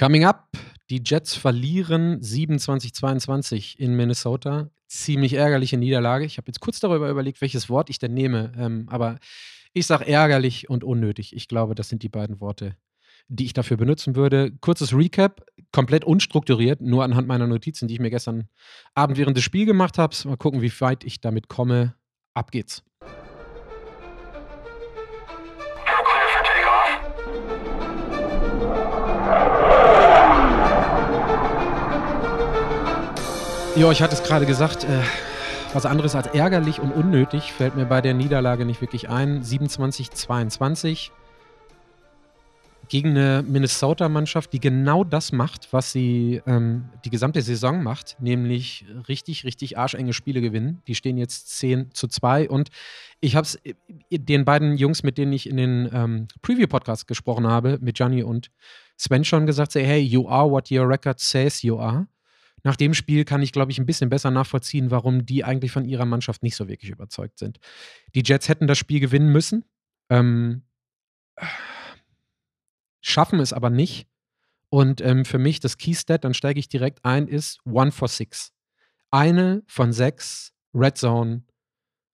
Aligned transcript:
Coming 0.00 0.24
up, 0.24 0.48
die 0.88 1.02
Jets 1.04 1.36
verlieren 1.36 2.22
27-22 2.22 3.76
in 3.76 3.94
Minnesota. 3.94 4.70
Ziemlich 4.88 5.34
ärgerliche 5.34 5.76
Niederlage. 5.76 6.24
Ich 6.24 6.38
habe 6.38 6.46
jetzt 6.46 6.60
kurz 6.60 6.80
darüber 6.80 7.10
überlegt, 7.10 7.42
welches 7.42 7.68
Wort 7.68 7.90
ich 7.90 7.98
denn 7.98 8.14
nehme. 8.14 8.50
Ähm, 8.56 8.86
aber 8.88 9.18
ich 9.74 9.86
sage 9.86 10.06
ärgerlich 10.06 10.70
und 10.70 10.84
unnötig. 10.84 11.36
Ich 11.36 11.48
glaube, 11.48 11.74
das 11.74 11.90
sind 11.90 12.02
die 12.02 12.08
beiden 12.08 12.40
Worte, 12.40 12.76
die 13.28 13.44
ich 13.44 13.52
dafür 13.52 13.76
benutzen 13.76 14.16
würde. 14.16 14.52
Kurzes 14.62 14.94
Recap, 14.94 15.44
komplett 15.70 16.06
unstrukturiert, 16.06 16.80
nur 16.80 17.04
anhand 17.04 17.28
meiner 17.28 17.46
Notizen, 17.46 17.86
die 17.86 17.92
ich 17.92 18.00
mir 18.00 18.08
gestern 18.08 18.48
Abend 18.94 19.18
während 19.18 19.36
des 19.36 19.44
Spiels 19.44 19.66
gemacht 19.66 19.98
habe. 19.98 20.16
Mal 20.24 20.38
gucken, 20.38 20.62
wie 20.62 20.72
weit 20.80 21.04
ich 21.04 21.20
damit 21.20 21.48
komme. 21.48 21.94
Ab 22.32 22.52
geht's. 22.52 22.82
Ja, 33.76 33.90
ich 33.92 34.02
hatte 34.02 34.14
es 34.14 34.22
gerade 34.24 34.46
gesagt, 34.46 34.84
äh, 34.84 35.00
was 35.72 35.86
anderes 35.86 36.16
als 36.16 36.26
ärgerlich 36.26 36.80
und 36.80 36.90
unnötig 36.90 37.52
fällt 37.52 37.76
mir 37.76 37.86
bei 37.86 38.00
der 38.00 38.14
Niederlage 38.14 38.64
nicht 38.64 38.80
wirklich 38.80 39.08
ein. 39.08 39.42
27-22 39.42 41.10
gegen 42.88 43.10
eine 43.10 43.44
Minnesota-Mannschaft, 43.46 44.52
die 44.52 44.58
genau 44.58 45.04
das 45.04 45.30
macht, 45.30 45.72
was 45.72 45.92
sie 45.92 46.42
ähm, 46.46 46.86
die 47.04 47.10
gesamte 47.10 47.40
Saison 47.42 47.84
macht, 47.84 48.16
nämlich 48.18 48.84
richtig, 49.08 49.44
richtig 49.44 49.78
arschenge 49.78 50.12
Spiele 50.12 50.40
gewinnen. 50.40 50.82
Die 50.88 50.96
stehen 50.96 51.16
jetzt 51.16 51.56
10 51.56 51.94
zu 51.94 52.08
2 52.08 52.50
und 52.50 52.70
ich 53.20 53.36
habe 53.36 53.44
es 53.44 53.54
äh, 53.64 53.74
den 54.10 54.44
beiden 54.44 54.76
Jungs, 54.76 55.04
mit 55.04 55.16
denen 55.16 55.32
ich 55.32 55.48
in 55.48 55.56
den 55.56 55.88
ähm, 55.92 56.28
Preview-Podcasts 56.42 57.06
gesprochen 57.06 57.46
habe, 57.46 57.78
mit 57.80 57.96
Gianni 57.96 58.24
und 58.24 58.50
Sven 58.96 59.24
schon 59.24 59.46
gesagt, 59.46 59.76
hey, 59.76 60.00
you 60.00 60.28
are 60.28 60.50
what 60.50 60.72
your 60.72 60.88
record 60.88 61.20
says 61.20 61.62
you 61.62 61.78
are 61.78 62.08
nach 62.62 62.76
dem 62.76 62.94
Spiel 62.94 63.24
kann 63.24 63.42
ich, 63.42 63.52
glaube 63.52 63.72
ich, 63.72 63.78
ein 63.78 63.86
bisschen 63.86 64.10
besser 64.10 64.30
nachvollziehen, 64.30 64.90
warum 64.90 65.24
die 65.26 65.44
eigentlich 65.44 65.72
von 65.72 65.84
ihrer 65.84 66.04
Mannschaft 66.04 66.42
nicht 66.42 66.56
so 66.56 66.68
wirklich 66.68 66.90
überzeugt 66.90 67.38
sind. 67.38 67.58
Die 68.14 68.22
Jets 68.24 68.48
hätten 68.48 68.66
das 68.66 68.78
Spiel 68.78 69.00
gewinnen 69.00 69.30
müssen, 69.30 69.64
ähm, 70.10 70.62
schaffen 73.00 73.40
es 73.40 73.52
aber 73.52 73.70
nicht. 73.70 74.06
Und 74.68 75.00
ähm, 75.00 75.24
für 75.24 75.38
mich 75.38 75.58
das 75.58 75.78
Keystat, 75.78 76.24
dann 76.24 76.34
steige 76.34 76.60
ich 76.60 76.68
direkt 76.68 77.04
ein, 77.04 77.26
ist 77.26 77.58
One 77.64 77.90
for 77.90 78.08
Six. 78.08 78.52
Eine 79.10 79.62
von 79.66 79.92
sechs 79.92 80.52
Red 80.72 80.96
Zone 80.96 81.42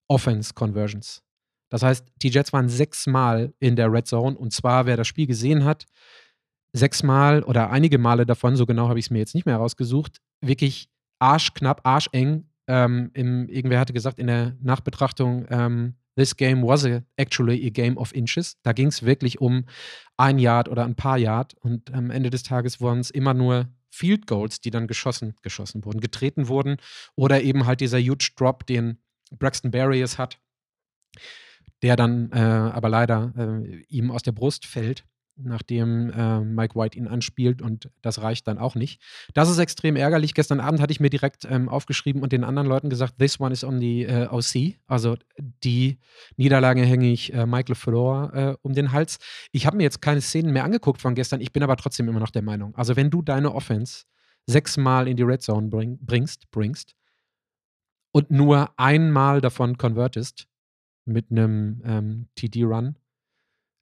Offense 0.09 0.55
Conversions. 0.55 1.23
Das 1.69 1.83
heißt, 1.83 2.07
die 2.23 2.29
Jets 2.29 2.53
waren 2.53 2.69
sechsmal 2.69 3.53
in 3.59 3.77
der 3.77 3.93
Red 3.93 4.07
Zone 4.07 4.39
und 4.39 4.53
zwar, 4.53 4.87
wer 4.87 4.97
das 4.97 5.09
Spiel 5.09 5.27
gesehen 5.27 5.65
hat, 5.65 5.85
sechsmal 6.73 7.43
oder 7.43 7.71
einige 7.71 7.99
Male 7.99 8.25
davon, 8.25 8.57
so 8.57 8.67
genau 8.67 8.89
habe 8.89 8.99
ich 8.99 9.07
es 9.07 9.11
mir 9.11 9.19
jetzt 9.19 9.35
nicht 9.35 9.47
mehr 9.47 9.57
rausgesucht, 9.57 10.21
wirklich 10.41 10.89
arschknapp, 11.19 11.81
arscheng. 11.85 12.49
Ähm, 12.69 13.11
im, 13.15 13.49
irgendwer 13.49 13.81
hatte 13.81 13.93
gesagt 13.93 14.19
in 14.19 14.27
der 14.27 14.57
Nachbetrachtung, 14.61 15.47
ähm, 15.51 15.95
this 16.17 16.37
game 16.37 16.63
was 16.63 16.85
a, 16.85 17.03
actually 17.17 17.65
a 17.67 17.71
game 17.71 17.97
of 17.97 18.15
inches. 18.15 18.57
Da 18.63 18.73
ging 18.73 18.89
es 18.89 19.05
wirklich 19.05 19.41
um 19.41 19.67
ein 20.17 20.39
Yard 20.39 20.69
oder 20.69 20.85
ein 20.85 20.97
paar 20.97 21.19
Yard 21.19 21.55
und 21.61 21.93
am 21.93 22.11
Ende 22.11 22.31
des 22.31 22.43
Tages 22.43 22.81
waren 22.81 23.01
es 23.01 23.11
immer 23.11 23.35
nur 23.35 23.69
Field 23.91 24.27
Goals, 24.27 24.61
die 24.61 24.71
dann 24.71 24.89
geschossen, 24.89 25.35
geschossen 25.43 25.85
wurden, 25.85 26.01
getreten 26.01 26.49
wurden 26.49 26.77
oder 27.15 27.43
eben 27.43 27.67
halt 27.67 27.81
dieser 27.81 27.99
huge 27.99 28.31
Drop, 28.37 28.67
den 28.67 28.99
Braxton 29.31 29.71
Barriers 29.71 30.19
hat, 30.19 30.39
der 31.83 31.97
dann 31.97 32.31
äh, 32.33 32.39
aber 32.39 32.89
leider 32.89 33.33
äh, 33.37 33.83
ihm 33.89 34.11
aus 34.11 34.23
der 34.23 34.33
Brust 34.33 34.67
fällt 34.67 35.05
nachdem 35.37 36.11
äh, 36.11 36.41
Mike 36.41 36.75
White 36.79 36.99
ihn 36.99 37.07
anspielt 37.07 37.63
und 37.63 37.91
das 38.03 38.23
reicht 38.23 38.49
dann 38.49 38.59
auch 38.59 38.75
nicht. 38.75 39.03
Das 39.35 39.51
ist 39.51 39.59
extrem 39.59 39.97
ärgerlich. 39.97 40.35
Gestern 40.35 40.61
Abend 40.61 40.81
hatte 40.81 40.93
ich 40.93 41.01
mir 41.01 41.11
direkt 41.11 41.47
ähm, 41.49 41.69
aufgeschrieben 41.69 42.23
und 42.23 42.33
den 42.33 42.45
anderen 42.45 42.67
Leuten 42.67 42.91
gesagt, 42.91 43.19
this 43.19 43.39
one 43.41 43.53
is 43.53 43.65
on 43.65 43.79
the 43.79 44.05
äh, 44.05 44.29
OC. 44.29 44.77
Also 44.87 45.17
die 45.39 45.99
Niederlage 46.37 46.83
hänge 46.83 47.11
ich 47.11 47.33
äh, 47.33 47.47
Michael 47.47 47.75
Flor 47.75 48.35
äh, 48.35 48.57
um 48.63 48.73
den 48.73 48.93
Hals. 48.93 49.19
Ich 49.53 49.67
habe 49.67 49.77
mir 49.77 49.83
jetzt 49.83 50.01
keine 50.01 50.21
Szenen 50.21 50.53
mehr 50.53 50.65
angeguckt 50.65 51.01
von 51.01 51.15
gestern. 51.15 51.41
Ich 51.41 51.53
bin 51.53 51.63
aber 51.63 51.77
trotzdem 51.77 52.09
immer 52.09 52.21
noch 52.21 52.31
der 52.31 52.43
Meinung. 52.43 52.75
Also 52.75 52.97
wenn 52.97 53.11
du 53.11 53.23
deine 53.23 53.55
Offense 53.55 54.05
sechsmal 54.47 55.09
in 55.09 55.17
die 55.17 55.23
Red 55.23 55.43
Zone 55.43 55.69
bring, 55.69 55.99
bringst, 56.01 56.51
bringst 56.51 56.95
und 58.13 58.31
nur 58.31 58.71
einmal 58.79 59.41
davon 59.41 59.77
konvertest 59.77 60.47
mit 61.05 61.31
einem 61.31 61.83
ähm, 61.85 62.29
TD-Run, 62.37 62.97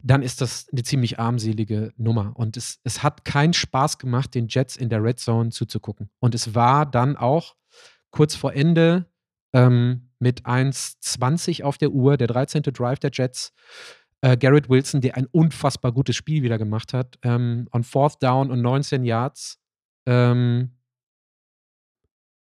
dann 0.05 0.23
ist 0.23 0.43
das 0.43 0.67
eine 0.71 0.83
ziemlich 0.83 1.19
armselige 1.19 1.93
Nummer. 1.97 2.33
Und 2.37 2.59
es, 2.59 2.79
es 2.85 3.03
hat 3.03 3.25
keinen 3.25 3.55
Spaß 3.55 3.99
gemacht, 3.99 4.35
den 4.35 4.49
Jets 4.49 4.77
in 4.77 4.91
der 4.91 5.03
Red 5.03 5.19
Zone 5.19 5.49
zuzugucken. 5.49 6.11
Und 6.21 6.35
es 6.35 6.55
war 6.55 6.85
dann 6.85 7.17
auch 7.17 7.55
kurz 8.11 8.35
vor 8.35 8.53
Ende 8.53 9.07
ähm, 9.55 10.11
mit 10.19 10.45
1,20 10.45 11.63
auf 11.63 11.79
der 11.79 11.91
Uhr, 11.91 12.19
der 12.19 12.27
13. 12.27 12.63
Drive 12.65 12.99
der 12.99 13.11
Jets. 13.15 13.55
Äh, 14.21 14.37
Garrett 14.37 14.69
Wilson, 14.69 15.01
der 15.01 15.17
ein 15.17 15.27
unfassbar 15.27 15.93
gutes 15.93 16.17
Spiel 16.17 16.43
wieder 16.43 16.59
gemacht 16.59 16.93
hat, 16.93 17.19
ähm, 17.23 17.67
on 17.73 17.83
Fourth 17.83 18.23
Down 18.23 18.51
und 18.51 18.61
19 18.61 19.05
Yards. 19.05 19.59
Ähm, 20.07 20.77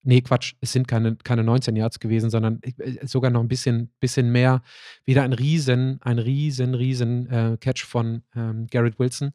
Nee, 0.03 0.23
Quatsch, 0.23 0.55
es 0.61 0.73
sind 0.73 0.89
keine, 0.89 1.17
keine 1.17 1.45
19 1.45 1.77
Yards 1.77 2.01
gewesen, 2.01 2.31
sondern 2.31 2.61
äh, 2.63 3.07
sogar 3.07 3.31
noch 3.31 3.41
ein 3.41 3.49
bisschen, 3.49 3.91
bisschen 4.01 4.33
mehr. 4.33 4.63
Wieder 5.05 5.23
ein 5.23 5.35
riesen, 5.35 6.01
ein 6.03 6.19
riesen, 6.19 6.75
riesen 6.75 7.29
äh, 7.31 7.57
Catch 7.61 7.85
von 7.85 8.23
ähm, 8.35 8.67
Garrett 8.71 8.99
Wilson, 8.99 9.33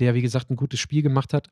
der, 0.00 0.14
wie 0.14 0.22
gesagt, 0.22 0.50
ein 0.50 0.56
gutes 0.56 0.80
Spiel 0.80 1.02
gemacht 1.02 1.32
hat. 1.32 1.50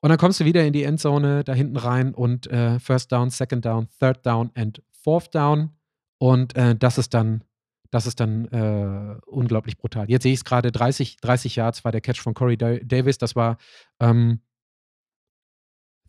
Und 0.00 0.08
dann 0.08 0.18
kommst 0.18 0.40
du 0.40 0.46
wieder 0.46 0.64
in 0.64 0.72
die 0.72 0.84
Endzone 0.84 1.44
da 1.44 1.52
hinten 1.52 1.76
rein 1.76 2.14
und 2.14 2.46
äh, 2.46 2.78
First 2.80 3.12
Down, 3.12 3.28
Second 3.28 3.66
Down, 3.66 3.88
Third 3.98 4.24
Down 4.24 4.50
and 4.54 4.82
Fourth 4.90 5.34
Down. 5.34 5.70
Und 6.18 6.56
äh, 6.56 6.74
das 6.74 6.96
ist 6.96 7.12
dann, 7.12 7.44
das 7.90 8.06
ist 8.06 8.20
dann 8.20 8.46
äh, 8.46 9.20
unglaublich 9.26 9.76
brutal. 9.76 10.08
Jetzt 10.08 10.22
sehe 10.22 10.32
ich 10.32 10.38
es 10.38 10.44
gerade, 10.44 10.72
30, 10.72 11.18
30 11.18 11.56
Yards 11.56 11.84
war 11.84 11.92
der 11.92 12.00
Catch 12.00 12.20
von 12.20 12.32
Corey 12.32 12.56
Davis. 12.56 13.18
Das 13.18 13.36
war 13.36 13.58
ähm, 14.00 14.40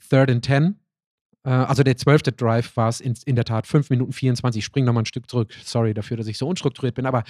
Third 0.10 0.32
and 0.32 0.46
10 0.46 0.64
äh, 0.64 0.81
also 1.50 1.84
der 1.84 1.98
zwölfte 1.98 2.32
Drive 2.32 2.78
war 2.78 2.90
es 2.90 3.00
in, 3.00 3.16
in, 3.26 3.36
der 3.36 3.46
Tat 3.46 3.66
5 3.66 3.90
Minuten 3.90 4.14
24. 4.14 4.60
Ich 4.60 4.66
springe 4.66 4.86
nochmal 4.86 5.04
ein 5.04 5.08
Stück 5.08 5.30
zurück. 5.30 5.54
Sorry 5.64 5.94
dafür, 5.94 6.18
dass 6.18 6.28
ich 6.28 6.38
so 6.38 6.48
unstrukturiert 6.48 6.96
bin. 6.96 7.06
Aber 7.06 7.24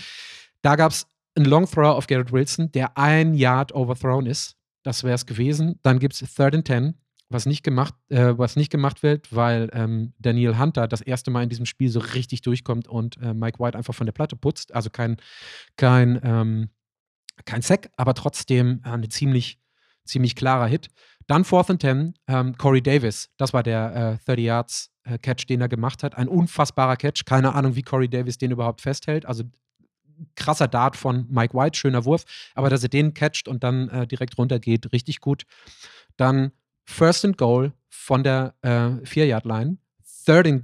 da 0.61 0.75
gab 0.75 0.91
es 0.91 1.07
einen 1.35 1.45
Long 1.45 1.65
Throw 1.65 1.95
auf 1.95 2.07
Garrett 2.07 2.31
Wilson, 2.31 2.71
der 2.71 2.97
ein 2.97 3.33
Yard 3.33 3.73
overthrown 3.73 4.25
ist. 4.25 4.57
Das 4.83 5.03
wäre 5.03 5.15
es 5.15 5.25
gewesen. 5.25 5.79
Dann 5.83 5.99
gibt 5.99 6.13
es 6.13 6.33
Third 6.33 6.55
and 6.55 6.65
Ten, 6.65 6.95
was 7.29 7.45
nicht 7.45 7.63
gemacht, 7.63 7.93
äh, 8.09 8.37
was 8.37 8.55
nicht 8.55 8.71
gemacht 8.71 9.03
wird, 9.03 9.33
weil 9.33 9.69
ähm, 9.73 10.13
Daniel 10.19 10.57
Hunter 10.57 10.87
das 10.87 11.01
erste 11.01 11.31
Mal 11.31 11.43
in 11.43 11.49
diesem 11.49 11.65
Spiel 11.65 11.89
so 11.89 11.99
richtig 11.99 12.41
durchkommt 12.41 12.87
und 12.87 13.17
äh, 13.21 13.33
Mike 13.33 13.59
White 13.59 13.77
einfach 13.77 13.95
von 13.95 14.07
der 14.07 14.13
Platte 14.13 14.35
putzt. 14.35 14.73
Also 14.73 14.89
kein, 14.89 15.17
kein, 15.77 16.19
ähm, 16.23 16.69
kein 17.45 17.61
Sack, 17.61 17.89
aber 17.95 18.13
trotzdem 18.13 18.81
äh, 18.83 18.89
eine 18.89 19.09
ziemlich, 19.09 19.59
ziemlich 20.03 20.35
klarer 20.35 20.67
Hit. 20.67 20.89
Dann 21.27 21.43
Fourth 21.43 21.69
and 21.69 21.81
Ten, 21.81 22.13
ähm, 22.27 22.57
Corey 22.57 22.81
Davis, 22.81 23.29
das 23.37 23.53
war 23.53 23.63
der 23.63 24.19
äh, 24.21 24.25
30 24.25 24.45
Yards 24.45 24.91
äh, 25.03 25.17
Catch, 25.17 25.47
den 25.47 25.61
er 25.61 25.69
gemacht 25.69 26.03
hat. 26.03 26.15
Ein 26.17 26.27
unfassbarer 26.27 26.95
Catch. 26.95 27.25
Keine 27.25 27.53
Ahnung, 27.55 27.75
wie 27.75 27.81
Corey 27.81 28.09
Davis 28.09 28.37
den 28.37 28.51
überhaupt 28.51 28.81
festhält. 28.81 29.25
Also 29.25 29.43
krasser 30.35 30.67
Dart 30.67 30.95
von 30.95 31.27
Mike 31.29 31.55
White, 31.57 31.77
schöner 31.77 32.05
Wurf. 32.05 32.23
Aber 32.55 32.69
dass 32.69 32.83
er 32.83 32.89
den 32.89 33.13
catcht 33.13 33.47
und 33.47 33.63
dann 33.63 33.89
äh, 33.89 34.07
direkt 34.07 34.37
runtergeht, 34.37 34.91
richtig 34.91 35.19
gut. 35.19 35.43
Dann 36.17 36.51
First 36.85 37.25
and 37.25 37.37
Goal 37.37 37.73
von 37.89 38.23
der 38.23 38.55
äh, 38.61 38.69
4-Yard-Line. 38.69 39.77
Third 40.25 40.47
and, 40.47 40.63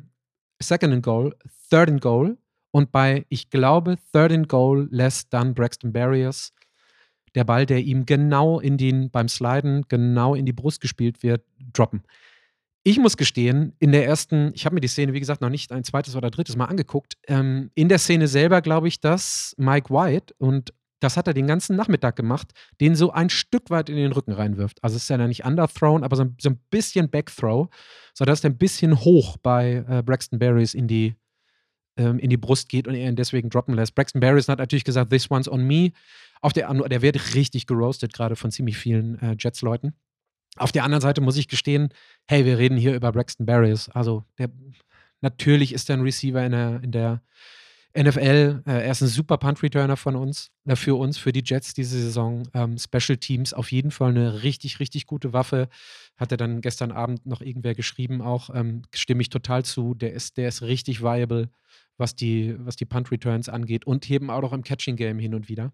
second 0.61 0.93
and 0.93 1.03
Goal, 1.03 1.35
Third 1.69 1.89
and 1.89 2.01
Goal. 2.01 2.37
Und 2.71 2.91
bei, 2.91 3.25
ich 3.29 3.49
glaube, 3.49 3.97
Third 4.11 4.31
and 4.31 4.49
Goal 4.49 4.87
lässt 4.91 5.33
dann 5.33 5.53
Braxton 5.53 5.93
Barriers 5.93 6.51
der 7.37 7.45
Ball, 7.45 7.65
der 7.65 7.79
ihm 7.79 8.05
genau 8.05 8.59
in 8.59 8.77
den, 8.77 9.09
beim 9.09 9.29
Sliden, 9.29 9.85
genau 9.87 10.35
in 10.35 10.45
die 10.45 10.53
Brust 10.53 10.81
gespielt 10.81 11.23
wird, 11.23 11.43
droppen. 11.73 12.03
Ich 12.83 12.99
muss 12.99 13.17
gestehen, 13.17 13.73
in 13.79 13.91
der 13.91 14.05
ersten, 14.05 14.51
ich 14.53 14.65
habe 14.65 14.75
mir 14.75 14.81
die 14.81 14.87
Szene, 14.87 15.13
wie 15.13 15.19
gesagt, 15.19 15.41
noch 15.41 15.49
nicht 15.49 15.71
ein 15.71 15.83
zweites 15.83 16.15
oder 16.15 16.31
drittes 16.31 16.55
Mal 16.55 16.65
angeguckt. 16.65 17.15
Ähm, 17.27 17.69
in 17.75 17.89
der 17.89 17.99
Szene 17.99 18.27
selber 18.27 18.61
glaube 18.61 18.87
ich, 18.87 19.01
dass 19.01 19.53
Mike 19.57 19.93
White, 19.93 20.33
und 20.37 20.73
das 20.99 21.17
hat 21.17 21.27
er 21.27 21.33
den 21.33 21.47
ganzen 21.47 21.75
Nachmittag 21.75 22.15
gemacht, 22.15 22.53
den 22.79 22.95
so 22.95 23.11
ein 23.11 23.29
Stück 23.29 23.69
weit 23.69 23.89
in 23.89 23.97
den 23.97 24.11
Rücken 24.11 24.31
reinwirft. 24.31 24.83
Also 24.83 24.95
es 24.95 25.03
ist 25.03 25.09
ja 25.09 25.17
nicht 25.17 25.45
underthrown, 25.45 26.03
aber 26.03 26.15
so 26.15 26.23
ein, 26.23 26.35
so 26.39 26.49
ein 26.49 26.59
bisschen 26.69 27.09
backthrow, 27.09 27.67
sodass 28.13 28.43
er 28.43 28.51
ein 28.51 28.57
bisschen 28.57 28.99
hoch 29.01 29.37
bei 29.37 29.85
äh, 29.87 30.01
Braxton 30.01 30.39
Berries 30.39 30.73
in 30.73 30.87
die, 30.87 31.15
ähm, 31.97 32.19
in 32.19 32.29
die 32.29 32.37
Brust 32.37 32.69
geht 32.69 32.87
und 32.87 32.95
er 32.95 33.09
ihn 33.09 33.15
deswegen 33.15 33.49
droppen 33.49 33.73
lässt. 33.73 33.95
Braxton 33.95 34.21
Berries 34.21 34.47
hat 34.47 34.59
natürlich 34.59 34.83
gesagt, 34.83 35.11
this 35.11 35.29
one's 35.29 35.49
on 35.49 35.65
me. 35.65 35.91
Auf 36.41 36.53
der, 36.53 36.71
der 36.73 37.01
wird 37.01 37.35
richtig 37.35 37.67
geroastet, 37.67 38.13
gerade 38.13 38.35
von 38.35 38.51
ziemlich 38.51 38.77
vielen 38.77 39.19
äh, 39.19 39.35
Jets-Leuten. 39.37 39.93
Auf 40.57 40.71
der 40.71 40.83
anderen 40.83 41.01
Seite 41.01 41.21
muss 41.21 41.37
ich 41.37 41.47
gestehen, 41.47 41.89
hey, 42.27 42.45
wir 42.45 42.57
reden 42.57 42.77
hier 42.77 42.95
über 42.95 43.11
Braxton 43.11 43.45
Barriers. 43.45 43.89
Also 43.89 44.23
der, 44.37 44.49
natürlich 45.21 45.73
ist 45.73 45.89
er 45.89 45.97
ein 45.97 46.01
Receiver 46.01 46.43
in 46.43 46.51
der, 46.51 46.83
in 46.83 46.91
der 46.91 47.21
NFL, 47.97 48.63
äh, 48.67 48.83
er 48.85 48.91
ist 48.91 49.01
ein 49.01 49.07
super 49.07 49.37
Punt-Returner 49.37 49.97
von 49.97 50.15
uns, 50.15 50.51
äh, 50.65 50.75
für 50.75 50.95
uns, 50.95 51.17
für 51.17 51.31
die 51.31 51.41
Jets 51.43 51.73
diese 51.73 51.99
Saison. 51.99 52.47
Ähm, 52.53 52.77
Special 52.77 53.17
Teams 53.17 53.53
auf 53.53 53.71
jeden 53.71 53.89
Fall 53.89 54.11
eine 54.11 54.43
richtig, 54.43 54.79
richtig 54.79 55.07
gute 55.07 55.33
Waffe. 55.33 55.67
Hat 56.15 56.31
er 56.31 56.37
dann 56.37 56.61
gestern 56.61 56.91
Abend 56.91 57.25
noch 57.25 57.41
irgendwer 57.41 57.73
geschrieben, 57.73 58.21
auch 58.21 58.51
ähm, 58.53 58.83
stimme 58.93 59.21
ich 59.21 59.29
total 59.29 59.65
zu. 59.65 59.95
Der 59.95 60.13
ist, 60.13 60.37
der 60.37 60.47
ist 60.47 60.61
richtig 60.61 61.01
viable, 61.01 61.49
was 61.97 62.15
die, 62.15 62.55
was 62.59 62.75
die 62.75 62.85
Punt-Returns 62.85 63.49
angeht 63.49 63.87
und 63.87 64.09
eben 64.11 64.29
auch 64.29 64.41
noch 64.41 64.53
im 64.53 64.63
Catching-Game 64.63 65.17
hin 65.17 65.33
und 65.33 65.49
wieder. 65.49 65.73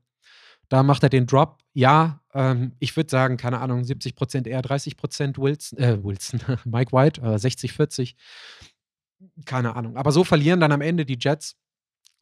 Da 0.70 0.82
macht 0.82 1.04
er 1.04 1.10
den 1.10 1.28
Drop. 1.28 1.60
Ja, 1.74 2.22
ähm, 2.34 2.72
ich 2.80 2.96
würde 2.96 3.10
sagen, 3.10 3.36
keine 3.36 3.60
Ahnung, 3.60 3.84
70 3.84 4.16
Prozent 4.16 4.48
eher 4.48 4.62
30 4.62 4.96
Prozent 4.96 5.38
Wilson, 5.38 5.78
äh, 5.78 6.02
Wilson, 6.02 6.40
Mike 6.64 6.92
White, 6.94 7.22
äh, 7.22 7.38
60, 7.38 7.74
40. 7.74 8.16
Keine 9.46 9.76
Ahnung. 9.76 9.98
Aber 9.98 10.12
so 10.12 10.24
verlieren 10.24 10.62
dann 10.62 10.72
am 10.72 10.82
Ende 10.82 11.06
die 11.06 11.18
Jets 11.20 11.58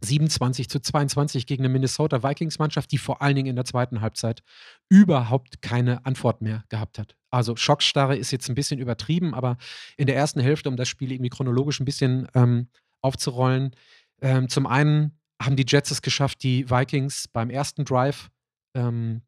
27 0.02 0.70
zu 0.70 0.80
22 0.80 1.46
gegen 1.46 1.64
eine 1.64 1.72
Minnesota 1.72 2.24
Vikings-Mannschaft, 2.24 2.92
die 2.92 2.98
vor 2.98 3.22
allen 3.22 3.36
Dingen 3.36 3.50
in 3.50 3.56
der 3.56 3.66
zweiten 3.66 4.02
Halbzeit 4.02 4.42
überhaupt 4.90 5.62
keine 5.62 6.06
Antwort 6.06 6.42
mehr 6.42 6.64
gehabt 6.70 6.98
hat. 6.98 7.16
Also 7.30 7.56
Schockstarre 7.56 8.18
ist 8.18 8.32
jetzt 8.32 8.50
ein 8.50 8.56
bisschen 8.56 8.80
übertrieben, 8.80 9.34
aber 9.34 9.58
in 9.98 10.08
der 10.08 10.16
ersten 10.16 10.40
Hälfte, 10.40 10.70
um 10.70 10.76
das 10.76 10.90
Spiel 10.90 11.12
irgendwie 11.12 11.30
chronologisch 11.30 11.80
ein 11.80 11.86
bisschen 11.86 12.28
ähm, 12.34 12.68
aufzurollen, 13.02 13.76
ähm, 14.22 14.50
zum 14.50 14.68
einen 14.68 15.20
haben 15.42 15.56
die 15.56 15.66
Jets 15.68 15.92
es 15.92 16.02
geschafft, 16.02 16.44
die 16.44 16.70
Vikings 16.70 17.28
beim 17.28 17.50
ersten 17.50 17.86
Drive, 17.86 18.30
ähm, 18.76 19.22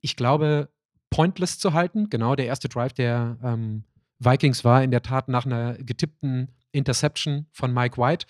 ich 0.00 0.16
glaube, 0.16 0.70
pointless 1.10 1.58
zu 1.58 1.72
halten. 1.72 2.08
Genau, 2.10 2.34
der 2.36 2.46
erste 2.46 2.68
Drive 2.68 2.92
der 2.92 3.38
ähm, 3.42 3.84
Vikings 4.18 4.64
war 4.64 4.82
in 4.82 4.90
der 4.90 5.02
Tat 5.02 5.28
nach 5.28 5.46
einer 5.46 5.74
getippten 5.74 6.52
Interception 6.72 7.46
von 7.52 7.72
Mike 7.72 7.96
White. 7.96 8.26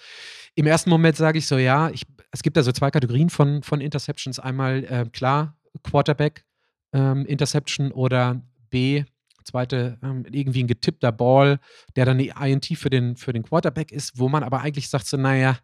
Im 0.55 0.67
ersten 0.67 0.91
Moment 0.91 1.17
sage 1.17 1.39
ich 1.39 1.47
so, 1.47 1.59
ja, 1.59 1.91
ich, 1.91 2.03
es 2.31 2.43
gibt 2.43 2.57
also 2.57 2.73
zwei 2.73 2.91
Kategorien 2.91 3.31
von, 3.31 3.63
von 3.63 3.81
Interceptions. 3.81 4.39
Einmal 4.39 4.85
äh, 4.85 5.07
klar, 5.13 5.57
Quarterback 5.83 6.45
ähm, 6.93 7.27
Interception 7.27 7.93
oder 7.93 8.43
B, 8.71 9.05
zweite 9.45 9.99
ähm, 10.03 10.25
irgendwie 10.31 10.63
ein 10.63 10.69
getippter 10.69 11.13
Ball, 11.13 11.59
der 11.97 12.05
dann 12.05 12.19
die 12.19 12.33
INT 12.41 12.67
für 12.67 12.91
den, 12.91 13.17
für 13.17 13.33
den 13.33 13.43
Quarterback 13.43 13.93
ist, 13.93 14.19
wo 14.19 14.29
man 14.29 14.43
aber 14.43 14.61
eigentlich 14.61 14.89
sagt 14.89 15.07
so, 15.07 15.17
naja, 15.17 15.59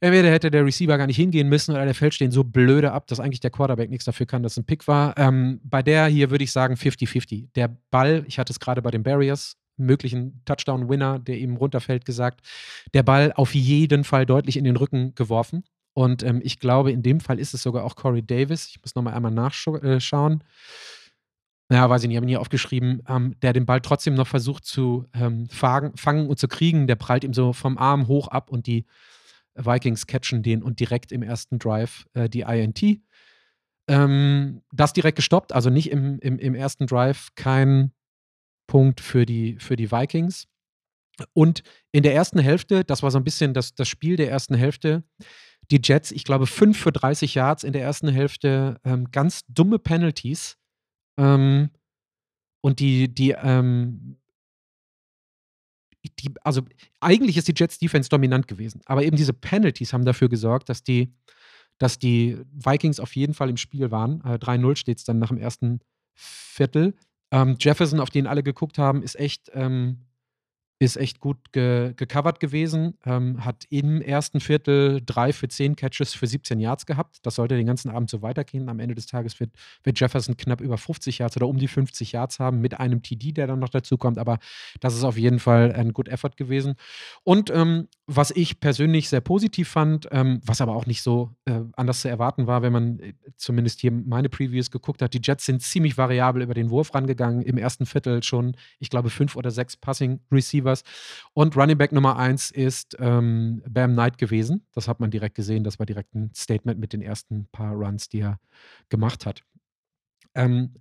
entweder 0.00 0.30
hätte 0.30 0.50
der 0.50 0.64
Receiver 0.64 0.98
gar 0.98 1.06
nicht 1.06 1.16
hingehen 1.16 1.48
müssen 1.48 1.72
oder 1.72 1.84
der 1.84 1.94
Feld 1.94 2.14
stehen 2.14 2.30
so 2.30 2.44
blöde 2.44 2.92
ab, 2.92 3.06
dass 3.06 3.20
eigentlich 3.20 3.40
der 3.40 3.50
Quarterback 3.50 3.90
nichts 3.90 4.04
dafür 4.04 4.26
kann, 4.26 4.42
dass 4.42 4.52
es 4.52 4.58
ein 4.58 4.66
Pick 4.66 4.86
war. 4.86 5.16
Ähm, 5.16 5.60
bei 5.64 5.82
der 5.82 6.06
hier 6.06 6.30
würde 6.30 6.44
ich 6.44 6.52
sagen 6.52 6.74
50-50. 6.74 7.48
Der 7.54 7.76
Ball, 7.90 8.24
ich 8.26 8.38
hatte 8.38 8.52
es 8.52 8.60
gerade 8.60 8.82
bei 8.82 8.90
den 8.90 9.02
Barriers, 9.02 9.56
möglichen 9.76 10.42
Touchdown-Winner, 10.44 11.18
der 11.18 11.38
ihm 11.38 11.56
runterfällt, 11.56 12.04
gesagt, 12.04 12.46
der 12.92 13.02
Ball 13.02 13.32
auf 13.34 13.54
jeden 13.54 14.04
Fall 14.04 14.26
deutlich 14.26 14.56
in 14.56 14.64
den 14.64 14.76
Rücken 14.76 15.14
geworfen. 15.14 15.64
Und 15.94 16.22
ähm, 16.22 16.40
ich 16.42 16.58
glaube, 16.58 16.92
in 16.92 17.02
dem 17.02 17.20
Fall 17.20 17.38
ist 17.38 17.54
es 17.54 17.62
sogar 17.62 17.84
auch 17.84 17.96
Corey 17.96 18.22
Davis. 18.22 18.68
Ich 18.68 18.80
muss 18.82 18.94
nochmal 18.94 19.14
einmal 19.14 19.30
nachschauen. 19.30 19.82
Äh, 19.82 19.98
ja, 21.72 21.88
weiß 21.88 22.02
ich 22.02 22.08
nicht, 22.08 22.16
habe 22.16 22.26
ihn 22.26 22.30
hier 22.30 22.40
aufgeschrieben, 22.40 23.02
ähm, 23.08 23.36
der 23.40 23.52
den 23.52 23.64
Ball 23.64 23.80
trotzdem 23.80 24.14
noch 24.14 24.26
versucht 24.26 24.64
zu 24.64 25.06
ähm, 25.14 25.48
fangen, 25.48 25.96
fangen 25.96 26.28
und 26.28 26.38
zu 26.38 26.48
kriegen. 26.48 26.86
Der 26.86 26.96
prallt 26.96 27.24
ihm 27.24 27.32
so 27.32 27.52
vom 27.52 27.78
Arm 27.78 28.06
hoch 28.06 28.28
ab 28.28 28.50
und 28.50 28.66
die 28.66 28.84
Vikings 29.54 30.06
catchen 30.06 30.42
den 30.42 30.62
und 30.62 30.80
direkt 30.80 31.12
im 31.12 31.22
ersten 31.22 31.58
Drive 31.58 32.06
äh, 32.14 32.28
die 32.28 32.40
INT. 32.40 33.00
Ähm, 33.86 34.62
das 34.72 34.92
direkt 34.92 35.16
gestoppt, 35.16 35.52
also 35.52 35.70
nicht 35.70 35.90
im, 35.90 36.18
im, 36.20 36.38
im 36.38 36.54
ersten 36.54 36.86
Drive 36.86 37.28
kein 37.34 37.92
Punkt 38.66 39.00
für 39.00 39.26
die, 39.26 39.56
für 39.58 39.76
die 39.76 39.90
Vikings. 39.90 40.46
Und 41.32 41.62
in 41.92 42.02
der 42.02 42.14
ersten 42.14 42.38
Hälfte, 42.38 42.84
das 42.84 43.02
war 43.02 43.10
so 43.10 43.18
ein 43.18 43.24
bisschen 43.24 43.54
das, 43.54 43.74
das 43.74 43.88
Spiel 43.88 44.16
der 44.16 44.30
ersten 44.30 44.54
Hälfte, 44.54 45.04
die 45.70 45.80
Jets, 45.82 46.10
ich 46.10 46.24
glaube, 46.24 46.46
5 46.46 46.78
für 46.78 46.92
30 46.92 47.34
Yards 47.34 47.64
in 47.64 47.72
der 47.72 47.82
ersten 47.82 48.08
Hälfte, 48.08 48.80
ähm, 48.84 49.10
ganz 49.10 49.42
dumme 49.48 49.78
Penalties. 49.78 50.56
Ähm, 51.18 51.70
und 52.62 52.80
die, 52.80 53.14
die, 53.14 53.30
ähm, 53.30 54.18
die, 56.18 56.34
also 56.42 56.62
eigentlich 57.00 57.36
ist 57.36 57.48
die 57.48 57.54
Jets 57.56 57.78
Defense 57.78 58.08
dominant 58.08 58.46
gewesen, 58.48 58.80
aber 58.86 59.04
eben 59.04 59.16
diese 59.16 59.32
Penalties 59.32 59.92
haben 59.92 60.04
dafür 60.04 60.28
gesorgt, 60.28 60.68
dass 60.68 60.82
die, 60.82 61.14
dass 61.78 61.98
die 61.98 62.38
Vikings 62.52 63.00
auf 63.00 63.16
jeden 63.16 63.34
Fall 63.34 63.50
im 63.50 63.56
Spiel 63.56 63.90
waren. 63.90 64.20
Äh, 64.22 64.38
3-0 64.38 64.76
steht 64.76 64.98
es 64.98 65.04
dann 65.04 65.18
nach 65.18 65.28
dem 65.28 65.38
ersten 65.38 65.80
Viertel. 66.14 66.94
Ähm, 67.34 67.56
Jefferson, 67.58 67.98
auf 67.98 68.10
den 68.10 68.28
alle 68.28 68.44
geguckt 68.44 68.78
haben, 68.78 69.02
ist 69.02 69.18
echt 69.18 69.50
ähm, 69.54 69.98
ist 70.80 70.96
echt 70.96 71.20
gut 71.20 71.52
ge 71.52 71.94
gecovert 71.96 72.40
gewesen. 72.40 72.94
Ähm, 73.04 73.44
hat 73.44 73.64
im 73.70 74.02
ersten 74.02 74.40
Viertel 74.40 75.00
drei 75.04 75.32
für 75.32 75.48
zehn 75.48 75.76
Catches 75.76 76.14
für 76.14 76.26
17 76.26 76.58
Yards 76.58 76.84
gehabt. 76.84 77.18
Das 77.22 77.36
sollte 77.36 77.56
den 77.56 77.66
ganzen 77.66 77.90
Abend 77.90 78.10
so 78.10 78.22
weitergehen. 78.22 78.68
Am 78.68 78.80
Ende 78.80 78.94
des 78.94 79.06
Tages 79.06 79.38
wird, 79.38 79.50
wird 79.84 80.00
Jefferson 80.00 80.36
knapp 80.36 80.60
über 80.60 80.76
50 80.76 81.18
Yards 81.18 81.36
oder 81.36 81.46
um 81.46 81.58
die 81.58 81.68
50 81.68 82.12
Yards 82.12 82.40
haben 82.40 82.60
mit 82.60 82.80
einem 82.80 83.02
TD, 83.02 83.32
der 83.32 83.46
dann 83.46 83.60
noch 83.60 83.68
dazu 83.68 83.96
kommt. 83.96 84.18
Aber 84.18 84.38
das 84.80 84.94
ist 84.94 85.04
auf 85.04 85.16
jeden 85.16 85.38
Fall 85.38 85.72
ein 85.72 85.92
Good 85.92 86.08
Effort 86.08 86.36
gewesen. 86.36 86.74
Und 87.22 87.50
ähm, 87.50 87.88
was 88.06 88.32
ich 88.32 88.58
persönlich 88.58 89.08
sehr 89.08 89.20
positiv 89.20 89.68
fand, 89.68 90.08
ähm, 90.10 90.40
was 90.44 90.60
aber 90.60 90.74
auch 90.74 90.86
nicht 90.86 91.02
so 91.02 91.30
äh, 91.44 91.60
anders 91.76 92.00
zu 92.00 92.08
erwarten 92.08 92.46
war, 92.46 92.62
wenn 92.62 92.72
man 92.72 92.98
äh, 92.98 93.14
zumindest 93.36 93.80
hier 93.80 93.92
meine 93.92 94.28
Previews 94.28 94.72
geguckt 94.72 95.02
hat, 95.02 95.14
die 95.14 95.20
Jets 95.22 95.46
sind 95.46 95.62
ziemlich 95.62 95.96
variabel 95.96 96.42
über 96.42 96.54
den 96.54 96.70
Wurf 96.70 96.94
rangegangen. 96.94 97.42
Im 97.42 97.58
ersten 97.58 97.86
Viertel 97.86 98.22
schon, 98.24 98.56
ich 98.80 98.90
glaube, 98.90 99.08
fünf 99.08 99.36
oder 99.36 99.52
sechs 99.52 99.76
Passing 99.76 100.20
Receivers 100.32 100.63
Receivers. 100.64 100.82
Und 101.32 101.56
Running 101.56 101.78
Back 101.78 101.92
Nummer 101.92 102.16
eins 102.16 102.50
ist 102.50 102.96
ähm, 102.98 103.62
Bam 103.68 103.92
Knight 103.92 104.18
gewesen. 104.18 104.66
Das 104.72 104.88
hat 104.88 105.00
man 105.00 105.10
direkt 105.10 105.34
gesehen. 105.34 105.64
Das 105.64 105.78
war 105.78 105.86
direkt 105.86 106.14
ein 106.14 106.32
Statement 106.34 106.80
mit 106.80 106.92
den 106.92 107.02
ersten 107.02 107.46
paar 107.52 107.72
Runs, 107.72 108.08
die 108.08 108.20
er 108.20 108.40
gemacht 108.88 109.26
hat. 109.26 109.42
Ähm, 110.34 110.74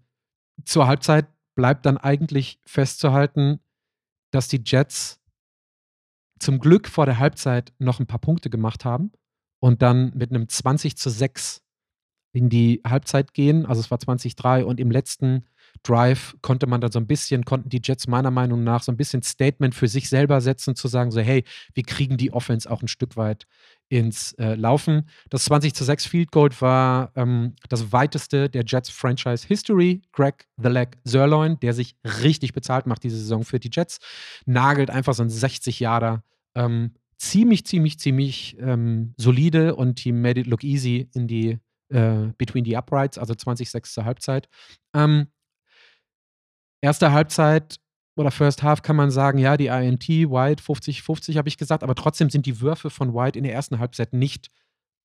zur 0.66 0.88
Halbzeit 0.88 1.28
bleibt 1.56 1.86
dann 1.86 1.98
eigentlich 1.98 2.60
festzuhalten, 2.66 3.60
dass 4.32 4.48
die 4.48 4.62
Jets 4.66 5.20
zum 6.40 6.60
Glück 6.60 6.88
vor 6.88 7.06
der 7.06 7.20
Halbzeit 7.20 7.74
noch 7.78 8.00
ein 8.00 8.08
paar 8.08 8.20
Punkte 8.20 8.50
gemacht 8.50 8.86
haben 8.86 9.12
und 9.60 9.82
dann 9.82 10.12
mit 10.16 10.32
einem 10.32 10.50
20 10.50 10.98
zu 10.98 11.10
6 11.10 11.62
in 12.34 12.50
die 12.50 12.82
Halbzeit 12.86 13.34
gehen. 13.34 13.66
Also 13.66 13.80
es 13.80 13.92
war 13.92 14.00
20-3 14.00 14.64
und 14.64 14.80
im 14.80 14.92
letzten 14.92 15.46
Drive 15.82 16.36
konnte 16.42 16.68
man 16.68 16.82
dann 16.82 16.92
so 16.92 17.00
ein 17.00 17.08
bisschen, 17.08 17.46
konnten 17.46 17.70
die 17.70 17.82
Jets 17.84 18.08
meiner 18.08 18.32
Meinung 18.32 18.64
nach 18.64 18.84
so 18.84 18.92
ein 18.92 18.98
bisschen 18.98 19.24
Statement 19.24 19.74
für 19.74 19.88
sich 19.88 20.10
selber 20.10 20.40
setzen, 20.42 20.76
zu 20.76 20.88
sagen, 20.88 21.12
so, 21.12 21.20
hey, 21.20 21.44
wir 21.74 21.84
kriegen 21.84 22.18
die 22.18 22.32
Offense 22.32 22.70
auch 22.70 22.82
ein 22.82 22.88
Stück 22.88 23.18
weit 23.18 23.46
ins 23.90 24.34
äh, 24.34 24.56
Laufen. 24.56 25.10
Das 25.30 25.46
20 25.46 25.74
zu 25.74 25.84
6 25.84 26.06
Field 26.06 26.32
Goal 26.32 26.50
war 26.60 27.12
ähm, 27.16 27.56
das 27.70 27.92
weiteste 27.92 28.50
der 28.50 28.64
Jets 28.66 28.90
Franchise 28.90 29.48
History. 29.48 30.02
Greg 30.12 30.48
The 30.58 30.70
Leg 30.70 30.98
Sirloin, 31.04 31.60
der 31.60 31.74
sich 31.74 31.96
richtig 32.04 32.54
bezahlt 32.54 32.88
macht 32.88 33.04
diese 33.04 33.18
Saison 33.18 33.44
für 33.44 33.60
die 33.60 33.70
Jets, 33.72 34.00
nagelt 34.46 34.90
einfach 34.90 35.14
so 35.14 35.24
ein 35.24 35.30
60 35.30 35.80
Jahre 35.80 36.24
ähm, 36.56 36.94
ziemlich, 37.18 37.66
ziemlich, 37.66 38.00
ziemlich 38.00 38.58
ähm, 38.60 39.14
solide 39.18 39.76
und 39.76 39.96
Team 39.96 40.22
made 40.22 40.40
it 40.40 40.48
look 40.48 40.64
easy 40.64 41.10
in 41.14 41.28
die 41.28 41.60
äh, 41.90 42.34
Between 42.38 42.66
the 42.66 42.76
Uprights, 42.76 43.18
also 43.18 43.34
20-6 43.34 43.94
zur 43.94 44.06
Halbzeit. 44.06 44.50
Ähm, 44.94 45.28
erste 46.84 47.12
Halbzeit 47.12 47.80
oder 48.16 48.30
First 48.30 48.62
Half 48.62 48.84
kann 48.84 48.96
man 48.96 49.10
sagen, 49.10 49.40
ja, 49.40 49.58
die 49.58 49.68
INT, 49.68 50.08
White 50.08 50.62
50-50 50.62 51.38
habe 51.38 51.48
ich 51.48 51.58
gesagt, 51.58 51.84
aber 51.84 51.96
trotzdem 51.96 52.30
sind 52.30 52.46
die 52.46 52.62
Würfe 52.62 52.90
von 52.90 53.16
White 53.16 53.38
in 53.38 53.44
der 53.44 53.54
ersten 53.54 53.80
Halbzeit 53.80 54.14
nicht 54.14 54.52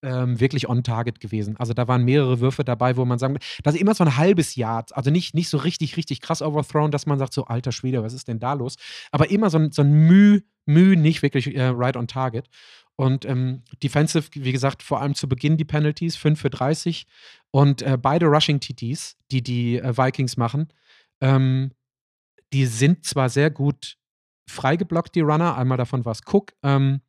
ähm, 0.02 0.38
wirklich 0.38 0.68
on 0.68 0.82
target 0.84 1.20
gewesen. 1.20 1.56
Also 1.56 1.72
da 1.72 1.88
waren 1.88 2.04
mehrere 2.04 2.40
Würfe 2.40 2.64
dabei, 2.64 2.96
wo 2.96 3.04
man 3.04 3.18
sagen, 3.18 3.38
das 3.62 3.74
ist 3.74 3.80
immer 3.80 3.94
so 3.94 4.04
ein 4.04 4.16
halbes 4.16 4.56
Jahr, 4.56 4.84
also 4.92 5.10
nicht, 5.10 5.34
nicht 5.34 5.48
so 5.48 5.56
richtig, 5.56 5.96
richtig 5.96 6.20
krass 6.20 6.42
overthrown, 6.42 6.90
dass 6.90 7.06
man 7.06 7.18
sagt, 7.18 7.32
so 7.32 7.44
alter 7.44 7.72
Schwede, 7.72 8.02
was 8.02 8.12
ist 8.12 8.28
denn 8.28 8.38
da 8.38 8.52
los? 8.52 8.76
Aber 9.10 9.30
immer 9.30 9.48
so 9.50 9.58
ein, 9.58 9.72
so 9.72 9.82
ein 9.82 9.90
Müh, 9.90 10.40
Müh 10.66 10.96
nicht 10.96 11.22
wirklich 11.22 11.54
äh, 11.56 11.68
right 11.68 11.96
on 11.96 12.06
target. 12.06 12.48
Und 12.96 13.24
ähm, 13.24 13.62
Defensive, 13.82 14.28
wie 14.34 14.52
gesagt, 14.52 14.82
vor 14.82 15.00
allem 15.00 15.14
zu 15.14 15.28
Beginn 15.28 15.56
die 15.56 15.64
Penalties, 15.64 16.16
5 16.16 16.40
für 16.40 16.50
30. 16.50 17.06
Und 17.52 17.82
äh, 17.82 17.96
beide 17.96 18.26
Rushing 18.26 18.60
TTs, 18.60 19.16
die 19.30 19.42
die 19.42 19.78
äh, 19.78 19.96
Vikings 19.96 20.36
machen, 20.36 20.68
ähm, 21.20 21.72
die 22.52 22.66
sind 22.66 23.04
zwar 23.04 23.28
sehr 23.28 23.50
gut 23.50 23.96
freigeblockt, 24.48 25.14
die 25.14 25.20
Runner, 25.20 25.56
einmal 25.56 25.78
davon 25.78 26.04
war 26.04 26.12
es 26.12 26.22
Cook, 26.26 26.52
ähm, 26.62 27.02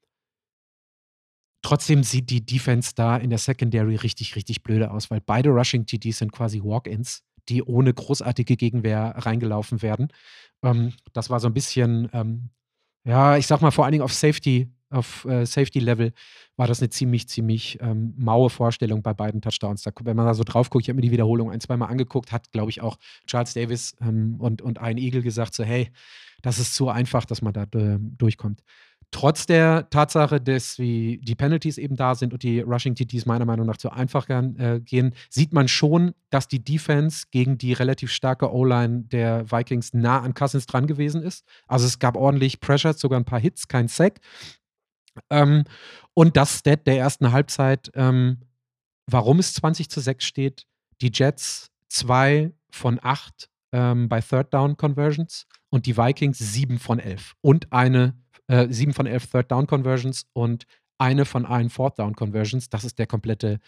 trotzdem 1.61 2.03
sieht 2.03 2.29
die 2.29 2.45
Defense 2.45 2.93
da 2.95 3.17
in 3.17 3.29
der 3.29 3.39
Secondary 3.39 3.95
richtig, 3.95 4.35
richtig 4.35 4.63
blöde 4.63 4.91
aus, 4.91 5.09
weil 5.11 5.21
beide 5.21 5.49
Rushing 5.49 5.85
TDs 5.85 6.19
sind 6.19 6.31
quasi 6.31 6.61
Walk-ins, 6.63 7.23
die 7.47 7.63
ohne 7.63 7.93
großartige 7.93 8.57
Gegenwehr 8.57 9.13
reingelaufen 9.17 9.81
werden. 9.81 10.09
Ähm, 10.63 10.93
das 11.13 11.29
war 11.29 11.39
so 11.39 11.47
ein 11.47 11.53
bisschen, 11.53 12.09
ähm, 12.13 12.49
ja, 13.05 13.37
ich 13.37 13.47
sag 13.47 13.61
mal 13.61 13.71
vor 13.71 13.85
allen 13.85 13.93
Dingen 13.93 14.03
auf 14.03 14.13
Safety 14.13 14.69
auf 14.89 15.25
äh, 15.25 15.45
Safety-Level 15.45 16.13
war 16.57 16.67
das 16.67 16.81
eine 16.81 16.89
ziemlich, 16.89 17.27
ziemlich 17.27 17.77
ähm, 17.81 18.13
maue 18.17 18.49
Vorstellung 18.49 19.01
bei 19.01 19.13
beiden 19.13 19.41
Touchdowns. 19.41 19.83
Da, 19.83 19.91
wenn 20.03 20.15
man 20.15 20.25
da 20.25 20.33
so 20.33 20.43
drauf 20.43 20.69
guckt, 20.69 20.85
ich 20.85 20.89
habe 20.89 20.95
mir 20.95 21.01
die 21.01 21.11
Wiederholung 21.11 21.51
ein, 21.51 21.61
zweimal 21.61 21.89
angeguckt, 21.89 22.31
hat, 22.31 22.51
glaube 22.51 22.71
ich, 22.71 22.81
auch 22.81 22.97
Charles 23.27 23.53
Davis 23.53 23.95
ähm, 24.01 24.35
und, 24.39 24.61
und 24.61 24.79
ein 24.79 24.97
Eagle 24.97 25.21
gesagt, 25.21 25.53
so, 25.53 25.63
hey, 25.63 25.91
das 26.41 26.59
ist 26.59 26.75
zu 26.75 26.89
einfach, 26.89 27.25
dass 27.25 27.41
man 27.41 27.53
da 27.53 27.63
äh, 27.63 27.97
durchkommt. 27.99 28.61
Trotz 29.11 29.47
der 29.47 29.89
Tatsache, 29.89 30.39
dass 30.39 30.77
wie 30.77 31.19
die 31.23 31.33
Penalties 31.33 31.79
eben 31.79 31.95
da 31.95 32.13
sind 32.13 32.31
und 32.31 32.43
die 32.43 32.59
Rushing 32.59 32.93
TTs 32.93 33.25
meiner 33.25 33.45
Meinung 33.45 33.65
nach 33.65 33.77
zu 33.77 33.89
einfach 33.89 34.29
äh, 34.29 34.79
gehen, 34.81 35.15
sieht 35.31 35.51
man 35.51 35.67
schon, 35.67 36.13
dass 36.29 36.47
die 36.47 36.63
Defense 36.63 37.25
gegen 37.31 37.57
die 37.57 37.73
relativ 37.73 38.11
starke 38.11 38.53
O-Line 38.53 39.05
der 39.05 39.51
Vikings 39.51 39.93
nah 39.93 40.21
an 40.21 40.35
Cousins 40.35 40.67
dran 40.67 40.85
gewesen 40.85 41.23
ist. 41.23 41.43
Also 41.67 41.87
es 41.87 41.97
gab 41.97 42.15
ordentlich 42.15 42.59
Pressure, 42.59 42.93
sogar 42.93 43.19
ein 43.19 43.25
paar 43.25 43.39
Hits, 43.39 43.67
kein 43.67 43.87
Sack. 43.87 44.19
Ähm, 45.29 45.63
und 46.13 46.37
das 46.37 46.59
Stat 46.59 46.87
der 46.87 46.97
ersten 46.97 47.31
Halbzeit, 47.31 47.91
ähm, 47.95 48.41
warum 49.07 49.39
es 49.39 49.53
20 49.53 49.89
zu 49.89 49.99
6 49.99 50.25
steht, 50.25 50.65
die 51.01 51.11
Jets 51.13 51.71
zwei 51.87 52.51
von 52.71 52.99
acht 53.01 53.49
ähm, 53.71 54.09
bei 54.09 54.21
Third 54.21 54.53
Down 54.53 54.77
Conversions 54.77 55.45
und 55.69 55.85
die 55.85 55.97
Vikings 55.97 56.37
sieben 56.37 56.79
von 56.79 56.99
elf 56.99 57.35
und 57.41 57.71
eine 57.71 58.15
äh, 58.47 58.67
sieben 58.69 58.93
von 58.93 59.05
elf 59.05 59.27
Third 59.27 59.51
Down 59.51 59.67
Conversions 59.67 60.25
und 60.33 60.65
eine 60.97 61.25
von 61.25 61.45
allen 61.45 61.69
Fourth 61.69 61.99
Down 61.99 62.15
Conversions. 62.15 62.69
Das 62.69 62.83
ist 62.83 62.99
der 62.99 63.07
komplette 63.07 63.59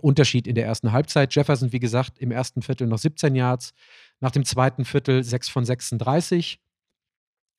Unterschied 0.00 0.46
in 0.46 0.54
der 0.54 0.66
ersten 0.66 0.92
Halbzeit. 0.92 1.34
Jefferson, 1.34 1.72
wie 1.72 1.80
gesagt, 1.80 2.18
im 2.18 2.30
ersten 2.30 2.62
Viertel 2.62 2.86
noch 2.86 2.98
17 2.98 3.34
Yards, 3.34 3.72
nach 4.20 4.30
dem 4.30 4.44
zweiten 4.44 4.84
Viertel 4.84 5.24
6 5.24 5.48
von 5.48 5.64
36. 5.64 6.60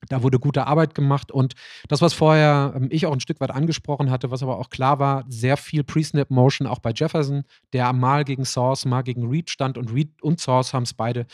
Da 0.10 0.24
wurde 0.24 0.40
gute 0.40 0.66
Arbeit 0.66 0.96
gemacht 0.96 1.32
und 1.32 1.54
das, 1.88 2.02
was 2.02 2.14
vorher 2.14 2.74
ähm, 2.76 2.88
ich 2.92 3.06
auch 3.06 3.14
ein 3.14 3.20
Stück 3.20 3.40
weit 3.40 3.52
angesprochen 3.52 4.10
hatte, 4.10 4.32
was 4.32 4.42
aber 4.42 4.58
auch 4.58 4.70
klar 4.70 5.00
war, 5.00 5.26
sehr 5.28 5.58
viel 5.58 5.84
Pre-Snap-Motion 5.84 6.68
auch 6.68 6.80
bei 6.80 6.92
Jefferson, 6.92 7.44
der 7.74 7.94
mal 7.94 8.24
gegen 8.24 8.46
Source, 8.46 8.86
mal 8.86 9.04
gegen 9.04 9.30
Reed 9.30 9.50
stand 9.50 9.78
und 9.78 9.94
Reed 9.94 10.22
und 10.22 10.40
Source 10.40 10.74
haben 10.74 10.84
es 10.84 10.94
beide 10.94 11.28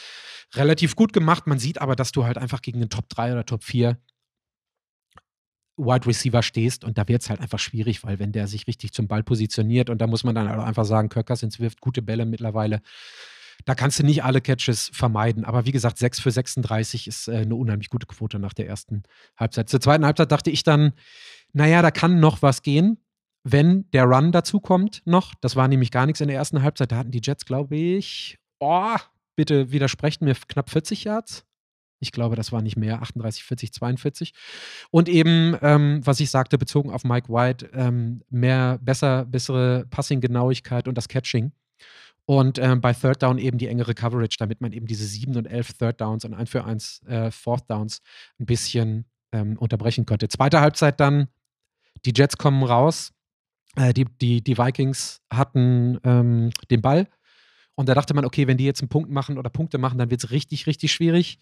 relativ 0.53 0.95
gut 0.95 1.13
gemacht. 1.13 1.47
Man 1.47 1.59
sieht 1.59 1.79
aber, 1.79 1.95
dass 1.95 2.11
du 2.11 2.25
halt 2.25 2.37
einfach 2.37 2.61
gegen 2.61 2.79
den 2.79 2.89
Top 2.89 3.07
3 3.09 3.31
oder 3.31 3.45
Top 3.45 3.63
4 3.63 3.97
Wide 5.77 6.07
Receiver 6.07 6.41
stehst 6.41 6.83
und 6.83 6.97
da 6.97 7.07
wird 7.07 7.21
es 7.21 7.29
halt 7.29 7.39
einfach 7.39 7.59
schwierig, 7.59 8.03
weil 8.03 8.17
wenn 8.19 8.31
der 8.31 8.47
sich 8.47 8.65
richtig 8.67 8.93
zum 8.93 9.07
Ball 9.07 9.23
positioniert 9.23 9.89
und 9.89 9.99
da 9.99 10.07
muss 10.07 10.23
man 10.23 10.33
dann 10.33 10.49
halt 10.49 10.59
einfach 10.59 10.85
sagen, 10.85 11.09
Kirk 11.09 11.29
wirft 11.29 11.81
gute 11.81 12.01
Bälle 12.01 12.25
mittlerweile. 12.25 12.81
Da 13.67 13.75
kannst 13.75 13.99
du 13.99 14.03
nicht 14.03 14.23
alle 14.23 14.39
Catches 14.39 14.89
vermeiden. 14.93 15.43
Aber 15.43 15.65
wie 15.65 15.73
gesagt, 15.73 15.97
6 15.97 16.21
für 16.21 16.31
36 16.31 17.05
ist 17.05 17.27
äh, 17.27 17.39
eine 17.39 17.53
unheimlich 17.53 17.89
gute 17.89 18.07
Quote 18.07 18.39
nach 18.39 18.53
der 18.53 18.65
ersten 18.65 19.03
Halbzeit. 19.37 19.67
Zur 19.67 19.81
zweiten 19.81 20.05
Halbzeit 20.05 20.31
dachte 20.31 20.49
ich 20.49 20.63
dann, 20.63 20.93
naja, 21.51 21.81
da 21.81 21.91
kann 21.91 22.21
noch 22.21 22.41
was 22.41 22.61
gehen, 22.61 22.97
wenn 23.43 23.91
der 23.91 24.05
Run 24.05 24.31
dazu 24.31 24.61
kommt 24.61 25.01
noch. 25.03 25.35
Das 25.41 25.57
war 25.57 25.67
nämlich 25.67 25.91
gar 25.91 26.05
nichts 26.05 26.21
in 26.21 26.29
der 26.29 26.37
ersten 26.37 26.61
Halbzeit. 26.61 26.93
Da 26.93 26.95
hatten 26.95 27.11
die 27.11 27.19
Jets, 27.21 27.43
glaube 27.43 27.75
ich, 27.75 28.39
oh, 28.59 28.95
bitte 29.35 29.69
widersprechen 29.69 30.23
mir, 30.23 30.35
knapp 30.47 30.69
40 30.69 31.03
Yards. 31.03 31.43
Ich 31.99 32.13
glaube, 32.13 32.37
das 32.37 32.53
war 32.53 32.61
nicht 32.61 32.77
mehr, 32.77 33.01
38, 33.01 33.43
40, 33.43 33.73
42. 33.73 34.33
Und 34.91 35.09
eben, 35.09 35.57
ähm, 35.61 35.99
was 36.05 36.21
ich 36.21 36.29
sagte, 36.29 36.57
bezogen 36.57 36.89
auf 36.89 37.03
Mike 37.03 37.27
White, 37.27 37.69
ähm, 37.73 38.21
mehr, 38.29 38.79
besser, 38.81 39.25
bessere 39.25 39.85
Passing-Genauigkeit 39.89 40.87
und 40.87 40.97
das 40.97 41.09
Catching. 41.09 41.51
Und 42.29 42.59
ähm, 42.59 42.81
bei 42.81 42.91
Third 42.91 43.23
Down 43.23 43.37
eben 43.37 43.57
die 43.57 43.67
engere 43.67 43.93
Coverage, 43.93 44.35
damit 44.37 44.59
man 44.59 44.73
eben 44.73 44.85
diese 44.85 45.05
7 45.05 45.37
und 45.37 45.45
11 45.45 45.77
Third 45.77 46.01
Downs 46.01 46.25
und 46.25 46.33
1 46.33 46.49
für 46.49 46.65
1 46.65 47.03
äh, 47.07 47.31
Fourth 47.31 47.71
Downs 47.71 48.01
ein 48.37 48.45
bisschen 48.45 49.05
ähm, 49.31 49.57
unterbrechen 49.57 50.05
konnte. 50.05 50.27
Zweite 50.27 50.59
Halbzeit 50.59 50.99
dann, 50.99 51.29
die 52.05 52.11
Jets 52.13 52.37
kommen 52.37 52.63
raus, 52.63 53.13
äh, 53.77 53.93
die, 53.93 54.03
die, 54.19 54.43
die 54.43 54.57
Vikings 54.57 55.21
hatten 55.31 55.99
ähm, 56.03 56.49
den 56.69 56.81
Ball. 56.81 57.07
Und 57.75 57.87
da 57.87 57.93
dachte 57.93 58.13
man, 58.13 58.25
okay, 58.25 58.45
wenn 58.45 58.57
die 58.57 58.65
jetzt 58.65 58.81
einen 58.81 58.89
Punkt 58.89 59.09
machen 59.09 59.37
oder 59.37 59.49
Punkte 59.49 59.77
machen, 59.77 59.97
dann 59.97 60.09
wird 60.09 60.21
es 60.21 60.31
richtig, 60.31 60.67
richtig 60.67 60.91
schwierig. 60.91 61.39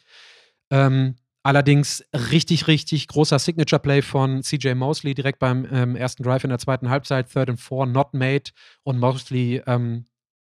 Ähm, 0.70 1.16
allerdings 1.42 2.06
richtig, 2.14 2.68
richtig 2.68 3.08
großer 3.08 3.40
Signature-Play 3.40 4.04
von 4.04 4.44
CJ 4.44 4.76
Mosley 4.76 5.16
direkt 5.16 5.40
beim 5.40 5.68
ähm, 5.72 5.96
ersten 5.96 6.22
Drive 6.22 6.44
in 6.44 6.52
der 6.52 6.60
zweiten 6.60 6.90
Halbzeit, 6.90 7.32
Third 7.34 7.50
and 7.50 7.60
Four, 7.60 7.88
not 7.88 8.14
made. 8.14 8.52
Und 8.84 9.00
Mosley 9.00 9.64
ähm, 9.66 10.06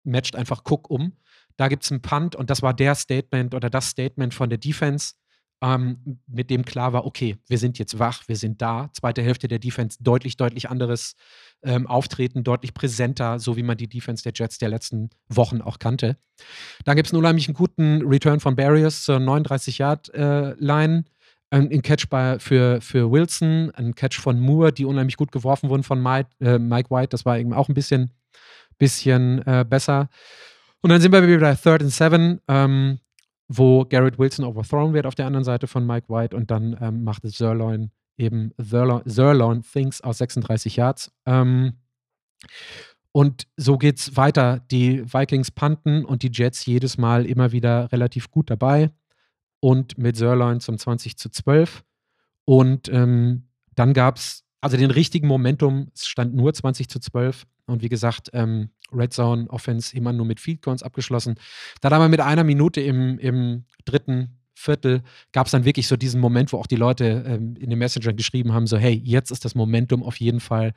matcht 0.03 0.36
einfach 0.36 0.63
Cook 0.65 0.89
um. 0.89 1.13
Da 1.58 1.67
gibt 1.67 1.84
es 1.84 1.91
einen 1.91 2.01
Punt 2.01 2.36
und 2.36 2.50
das 2.50 2.62
war 2.62 2.74
der 2.74 2.96
Statement 2.96 3.53
oder 3.53 3.70
das 3.70 3.89
Statement 3.89 4.34
von 4.34 4.50
der 4.50 4.58
Defense 4.58 5.13
ähm, 5.63 6.20
mit 6.27 6.50
dem 6.50 6.65
klar 6.65 6.91
war, 6.91 7.05
okay, 7.05 7.38
wir 7.48 7.58
sind 7.58 7.77
jetzt 7.77 8.00
wach, 8.00 8.27
wir 8.27 8.36
sind 8.36 8.62
da. 8.62 8.89
Zweite 8.93 9.22
Hälfte 9.22 9.48
der 9.48 9.60
Defense 9.60 9.98
deutlich, 10.01 10.36
deutlich 10.36 10.70
anderes 10.70 11.15
ähm, 11.63 11.86
Auftreten, 11.86 12.43
deutlich 12.43 12.74
präsenter, 12.74 13.39
so 13.39 13.55
wie 13.58 13.63
man 13.63 13.77
die 13.77 13.88
Defense 13.88 14.24
der 14.24 14.34
Jets 14.36 14.58
der 14.58 14.70
letzten 14.70 15.12
Wochen 15.29 15.62
auch 15.62 15.77
kannte. 15.77 16.17
Dann 16.84 16.96
gibt 16.96 17.08
es 17.08 17.13
einen 17.13 17.20
unheimlich 17.20 17.53
guten 17.53 18.01
Return 18.08 18.39
von 18.39 18.55
Barriers 18.55 19.03
zur 19.03 19.17
39-Yard-Line. 19.17 21.03
Äh, 21.51 21.58
ein 21.58 21.81
Catch 21.81 22.08
bei, 22.10 22.39
für, 22.39 22.81
für 22.81 23.12
Wilson, 23.12 23.72
ein 23.72 23.93
Catch 23.93 24.20
von 24.20 24.39
Moore, 24.39 24.72
die 24.72 24.86
unheimlich 24.86 25.17
gut 25.17 25.31
geworfen 25.31 25.70
wurden 25.70 25.84
von 25.84 26.01
Mike, 26.01 26.29
äh, 26.39 26.58
Mike 26.58 26.89
White. 26.89 27.10
Das 27.10 27.25
war 27.25 27.38
eben 27.38 27.53
auch 27.53 27.67
ein 27.67 27.75
bisschen, 27.75 28.10
bisschen 28.81 29.45
äh, 29.45 29.63
besser. 29.67 30.09
Und 30.81 30.89
dann 30.89 31.00
sind 31.00 31.11
wir 31.11 31.25
wieder 31.25 31.39
bei 31.39 31.55
Third 31.55 31.83
and 31.83 31.91
Seven. 31.91 32.41
Ähm, 32.47 33.00
wo 33.57 33.85
Garrett 33.85 34.17
Wilson 34.17 34.45
overthrown 34.45 34.93
wird 34.93 35.05
auf 35.05 35.15
der 35.15 35.25
anderen 35.25 35.43
Seite 35.43 35.67
von 35.67 35.85
Mike 35.85 36.07
White 36.07 36.35
und 36.35 36.50
dann 36.51 36.77
ähm, 36.79 37.03
macht 37.03 37.29
Zerloin 37.29 37.91
eben 38.17 38.53
Zerloin, 38.57 39.61
Things 39.63 40.01
aus 40.01 40.19
36 40.19 40.77
Yards. 40.77 41.11
Ähm, 41.25 41.73
und 43.11 43.47
so 43.57 43.77
geht's 43.77 44.15
weiter. 44.15 44.61
Die 44.71 45.03
Vikings 45.13 45.51
panten 45.51 46.05
und 46.05 46.23
die 46.23 46.31
Jets 46.31 46.65
jedes 46.65 46.97
Mal 46.97 47.25
immer 47.25 47.51
wieder 47.51 47.91
relativ 47.91 48.31
gut 48.31 48.50
dabei. 48.50 48.91
Und 49.59 49.97
mit 49.97 50.15
Zerloin 50.15 50.59
zum 50.59 50.77
20 50.77 51.17
zu 51.17 51.29
12. 51.29 51.83
Und 52.45 52.89
ähm, 52.89 53.50
dann 53.75 53.93
gab 53.93 54.15
es 54.17 54.45
also 54.61 54.77
den 54.77 54.91
richtigen 54.91 55.27
Momentum, 55.27 55.91
es 55.93 56.07
stand 56.07 56.35
nur 56.35 56.53
20 56.53 56.88
zu 56.88 57.00
12. 57.00 57.45
Und 57.71 57.81
wie 57.81 57.89
gesagt, 57.89 58.29
ähm, 58.33 58.69
Red 58.93 59.13
Zone 59.13 59.49
Offense 59.49 59.95
immer 59.95 60.13
nur 60.13 60.25
mit 60.25 60.39
Field 60.39 60.61
Goals 60.61 60.83
abgeschlossen. 60.83 61.35
Dann 61.81 61.93
haben 61.93 62.01
wir 62.01 62.09
mit 62.09 62.19
einer 62.19 62.43
Minute 62.43 62.81
im, 62.81 63.17
im 63.19 63.65
dritten 63.85 64.37
Viertel 64.53 65.01
gab 65.31 65.47
es 65.47 65.51
dann 65.51 65.65
wirklich 65.65 65.87
so 65.87 65.97
diesen 65.97 66.21
Moment, 66.21 66.53
wo 66.53 66.57
auch 66.57 66.67
die 66.67 66.75
Leute 66.75 67.23
ähm, 67.25 67.55
in 67.57 67.69
den 67.69 67.79
Messenger 67.79 68.13
geschrieben 68.13 68.53
haben: 68.53 68.67
so, 68.67 68.77
hey, 68.77 69.01
jetzt 69.03 69.31
ist 69.31 69.43
das 69.43 69.55
Momentum 69.55 70.03
auf 70.03 70.19
jeden 70.19 70.39
Fall 70.39 70.73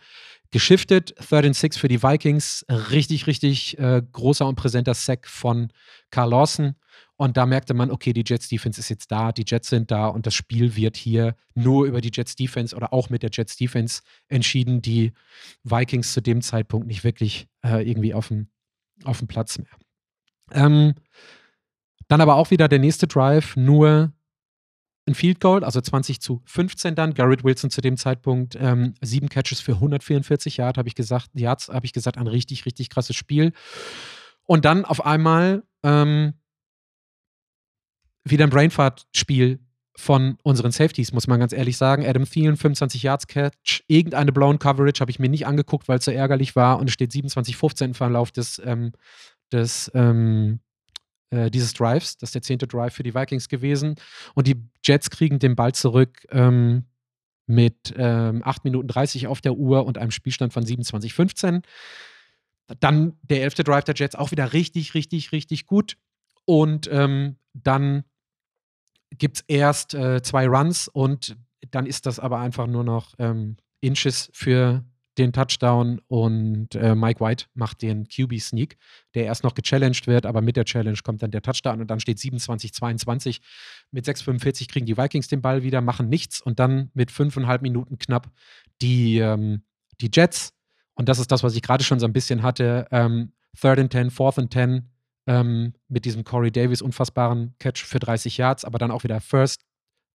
geschiftet. 0.50 1.14
Third 1.16 1.44
and 1.44 1.56
Six 1.56 1.76
für 1.76 1.88
die 1.88 2.02
Vikings. 2.02 2.64
Richtig, 2.90 3.26
richtig 3.26 3.78
äh, 3.78 4.02
großer 4.12 4.46
und 4.46 4.54
präsenter 4.54 4.94
Sack 4.94 5.28
von 5.28 5.68
Carl 6.10 6.30
Lawson. 6.30 6.74
Und 7.16 7.36
da 7.36 7.46
merkte 7.46 7.74
man, 7.74 7.90
okay, 7.90 8.12
die 8.12 8.24
Jets 8.26 8.48
Defense 8.48 8.80
ist 8.80 8.88
jetzt 8.88 9.10
da, 9.12 9.30
die 9.30 9.44
Jets 9.46 9.68
sind 9.68 9.90
da 9.90 10.08
und 10.08 10.26
das 10.26 10.34
Spiel 10.34 10.74
wird 10.74 10.96
hier 10.96 11.36
nur 11.54 11.86
über 11.86 12.00
die 12.00 12.10
Jets 12.12 12.34
Defense 12.34 12.74
oder 12.74 12.92
auch 12.92 13.08
mit 13.08 13.22
der 13.22 13.30
Jets 13.32 13.56
Defense 13.56 14.02
entschieden. 14.28 14.82
Die 14.82 15.12
Vikings 15.62 16.12
zu 16.12 16.20
dem 16.20 16.42
Zeitpunkt 16.42 16.88
nicht 16.88 17.04
wirklich 17.04 17.46
äh, 17.64 17.88
irgendwie 17.88 18.14
auf 18.14 18.28
dem, 18.28 18.48
auf 19.04 19.18
dem 19.18 19.28
Platz 19.28 19.58
mehr. 19.58 19.68
Ähm, 20.50 20.94
dann 22.08 22.20
aber 22.20 22.34
auch 22.34 22.50
wieder 22.50 22.68
der 22.68 22.80
nächste 22.80 23.06
Drive, 23.06 23.56
nur 23.56 24.12
ein 25.06 25.14
Field 25.14 25.40
Goal, 25.40 25.64
also 25.64 25.80
20 25.80 26.20
zu 26.20 26.42
15 26.46 26.94
dann. 26.94 27.14
Garrett 27.14 27.44
Wilson 27.44 27.70
zu 27.70 27.80
dem 27.80 27.96
Zeitpunkt 27.96 28.56
ähm, 28.58 28.94
sieben 29.02 29.28
Catches 29.28 29.60
für 29.60 29.72
144 29.72 30.56
Yards, 30.56 30.78
habe 30.78 30.88
ich 30.88 30.94
gesagt, 30.94 31.30
Yards, 31.34 31.68
habe 31.68 31.86
ich 31.86 31.92
gesagt, 31.92 32.18
ein 32.18 32.26
richtig, 32.26 32.66
richtig 32.66 32.90
krasses 32.90 33.16
Spiel. 33.16 33.52
Und 34.44 34.64
dann 34.64 34.84
auf 34.84 35.04
einmal 35.04 35.62
ähm, 35.82 36.34
wieder 38.24 38.44
ein 38.44 38.50
Brainfart-Spiel 38.50 39.60
von 39.96 40.38
unseren 40.42 40.72
Safeties, 40.72 41.12
muss 41.12 41.26
man 41.26 41.38
ganz 41.38 41.52
ehrlich 41.52 41.76
sagen. 41.76 42.04
Adam 42.04 42.24
Thielen, 42.24 42.56
25 42.56 43.02
Yards 43.02 43.26
Catch, 43.28 43.84
irgendeine 43.86 44.32
blown 44.32 44.58
Coverage 44.58 45.00
habe 45.00 45.10
ich 45.10 45.18
mir 45.18 45.28
nicht 45.28 45.46
angeguckt, 45.46 45.88
weil 45.88 45.98
es 45.98 46.04
so 46.04 46.10
ärgerlich 46.10 46.56
war 46.56 46.78
und 46.78 46.88
es 46.88 46.94
steht 46.94 47.12
27-15 47.12 47.84
im 47.84 47.94
Verlauf 47.94 48.32
des, 48.32 48.60
ähm, 48.64 48.92
des 49.52 49.90
ähm, 49.94 50.60
äh, 51.30 51.50
dieses 51.50 51.74
Drives. 51.74 52.16
Das 52.16 52.28
ist 52.28 52.34
der 52.34 52.42
zehnte 52.42 52.66
Drive 52.66 52.94
für 52.94 53.02
die 53.02 53.14
Vikings 53.14 53.48
gewesen. 53.48 53.94
Und 54.34 54.46
die 54.46 54.62
Jets 54.84 55.10
kriegen 55.10 55.38
den 55.38 55.54
Ball 55.54 55.72
zurück 55.72 56.26
ähm, 56.30 56.84
mit 57.46 57.94
ähm, 57.96 58.42
8 58.44 58.64
Minuten 58.64 58.88
30 58.88 59.26
auf 59.26 59.40
der 59.40 59.54
Uhr 59.54 59.86
und 59.86 59.98
einem 59.98 60.10
Spielstand 60.10 60.52
von 60.52 60.64
27-15. 60.64 61.62
Dann 62.80 63.18
der 63.22 63.42
elfte 63.42 63.62
Drive 63.62 63.84
der 63.84 63.94
Jets 63.94 64.16
auch 64.16 64.30
wieder 64.30 64.52
richtig, 64.52 64.94
richtig, 64.94 65.32
richtig 65.32 65.66
gut. 65.66 65.96
Und 66.46 66.88
ähm, 66.90 67.36
dann 67.52 68.04
gibt 69.18 69.38
es 69.38 69.44
erst 69.48 69.94
äh, 69.94 70.22
zwei 70.22 70.46
Runs 70.46 70.88
und 70.88 71.36
dann 71.70 71.86
ist 71.86 72.06
das 72.06 72.18
aber 72.18 72.38
einfach 72.38 72.66
nur 72.66 72.84
noch 72.84 73.14
ähm, 73.18 73.56
Inches 73.80 74.30
für 74.32 74.84
den 75.18 75.32
Touchdown 75.32 76.00
und 76.08 76.74
äh, 76.74 76.94
Mike 76.94 77.24
White 77.24 77.46
macht 77.54 77.82
den 77.82 78.08
QB-Sneak, 78.08 78.76
der 79.14 79.26
erst 79.26 79.44
noch 79.44 79.54
gechallenged 79.54 80.06
wird, 80.06 80.26
aber 80.26 80.40
mit 80.40 80.56
der 80.56 80.64
Challenge 80.64 80.98
kommt 81.02 81.22
dann 81.22 81.30
der 81.30 81.42
Touchdown 81.42 81.80
und 81.80 81.88
dann 81.88 82.00
steht 82.00 82.18
27-22. 82.18 83.40
Mit 83.92 84.06
6,45 84.06 84.68
kriegen 84.68 84.86
die 84.86 84.96
Vikings 84.96 85.28
den 85.28 85.40
Ball 85.40 85.62
wieder, 85.62 85.80
machen 85.80 86.08
nichts 86.08 86.40
und 86.40 86.58
dann 86.58 86.90
mit 86.94 87.10
fünfeinhalb 87.10 87.62
Minuten 87.62 87.98
knapp 87.98 88.30
die, 88.82 89.18
ähm, 89.18 89.62
die 90.00 90.10
Jets. 90.12 90.52
Und 90.94 91.08
das 91.08 91.18
ist 91.18 91.30
das, 91.30 91.42
was 91.42 91.54
ich 91.54 91.62
gerade 91.62 91.84
schon 91.84 92.00
so 92.00 92.06
ein 92.06 92.12
bisschen 92.12 92.42
hatte. 92.42 92.86
Ähm, 92.90 93.32
Third 93.60 93.78
and 93.78 93.92
10, 93.92 94.10
Fourth 94.10 94.38
and 94.38 94.52
10 94.52 94.90
ähm, 95.26 95.74
mit 95.88 96.04
diesem 96.04 96.24
Corey 96.24 96.50
Davis 96.50 96.82
unfassbaren 96.82 97.54
Catch 97.58 97.84
für 97.84 97.98
30 97.98 98.36
Yards, 98.36 98.64
aber 98.64 98.78
dann 98.78 98.90
auch 98.90 99.04
wieder 99.04 99.20
First 99.20 99.64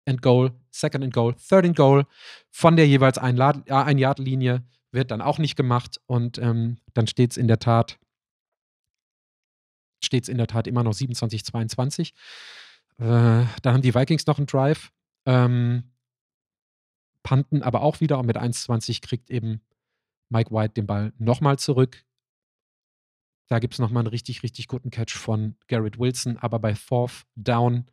and 0.06 0.22
Goal, 0.22 0.52
Second 0.72 1.04
and 1.04 1.14
Goal, 1.14 1.36
Third 1.36 1.66
and 1.66 1.76
Goal 1.76 2.06
von 2.50 2.76
der 2.76 2.88
jeweils 2.88 3.18
Ein-Yard-Linie 3.18 4.64
wird 4.92 5.12
dann 5.12 5.22
auch 5.22 5.38
nicht 5.38 5.56
gemacht 5.56 6.00
und 6.06 6.38
ähm, 6.38 6.78
dann 6.94 7.08
steht 7.08 7.32
es 7.32 7.38
in 7.38 7.48
der 7.48 7.60
Tat 7.60 8.00
steht 10.04 10.30
in 10.30 10.38
der 10.38 10.48
Tat 10.48 10.68
immer 10.68 10.84
noch 10.84 10.94
27, 10.94 11.44
22. 11.44 12.14
Äh, 13.00 13.04
dann 13.04 13.50
haben 13.66 13.82
die 13.82 13.94
Vikings 13.94 14.26
noch 14.28 14.38
einen 14.38 14.48
Drive, 14.48 14.92
ähm, 15.26 15.92
panten 17.24 17.64
aber 17.64 17.82
auch 17.82 18.00
wieder 18.00 18.20
und 18.20 18.26
mit 18.26 18.38
1,20 18.38 19.02
kriegt 19.02 19.30
eben 19.30 19.62
Mike 20.30 20.52
White 20.52 20.74
den 20.74 20.88
Ball 20.88 21.14
nochmal 21.18 21.60
zurück. 21.60 22.06
Da 23.48 23.60
gibt 23.60 23.74
es 23.74 23.80
nochmal 23.80 24.01
einen 24.01 24.10
richtig, 24.10 24.44
richtig 24.44 24.68
guten 24.68 24.89
Catch 24.89 25.13
von 25.13 25.56
Garrett 25.68 26.00
Wilson, 26.00 26.38
aber 26.38 26.60
bei 26.60 26.75
Fourth 26.75 27.25
Down 27.36 27.89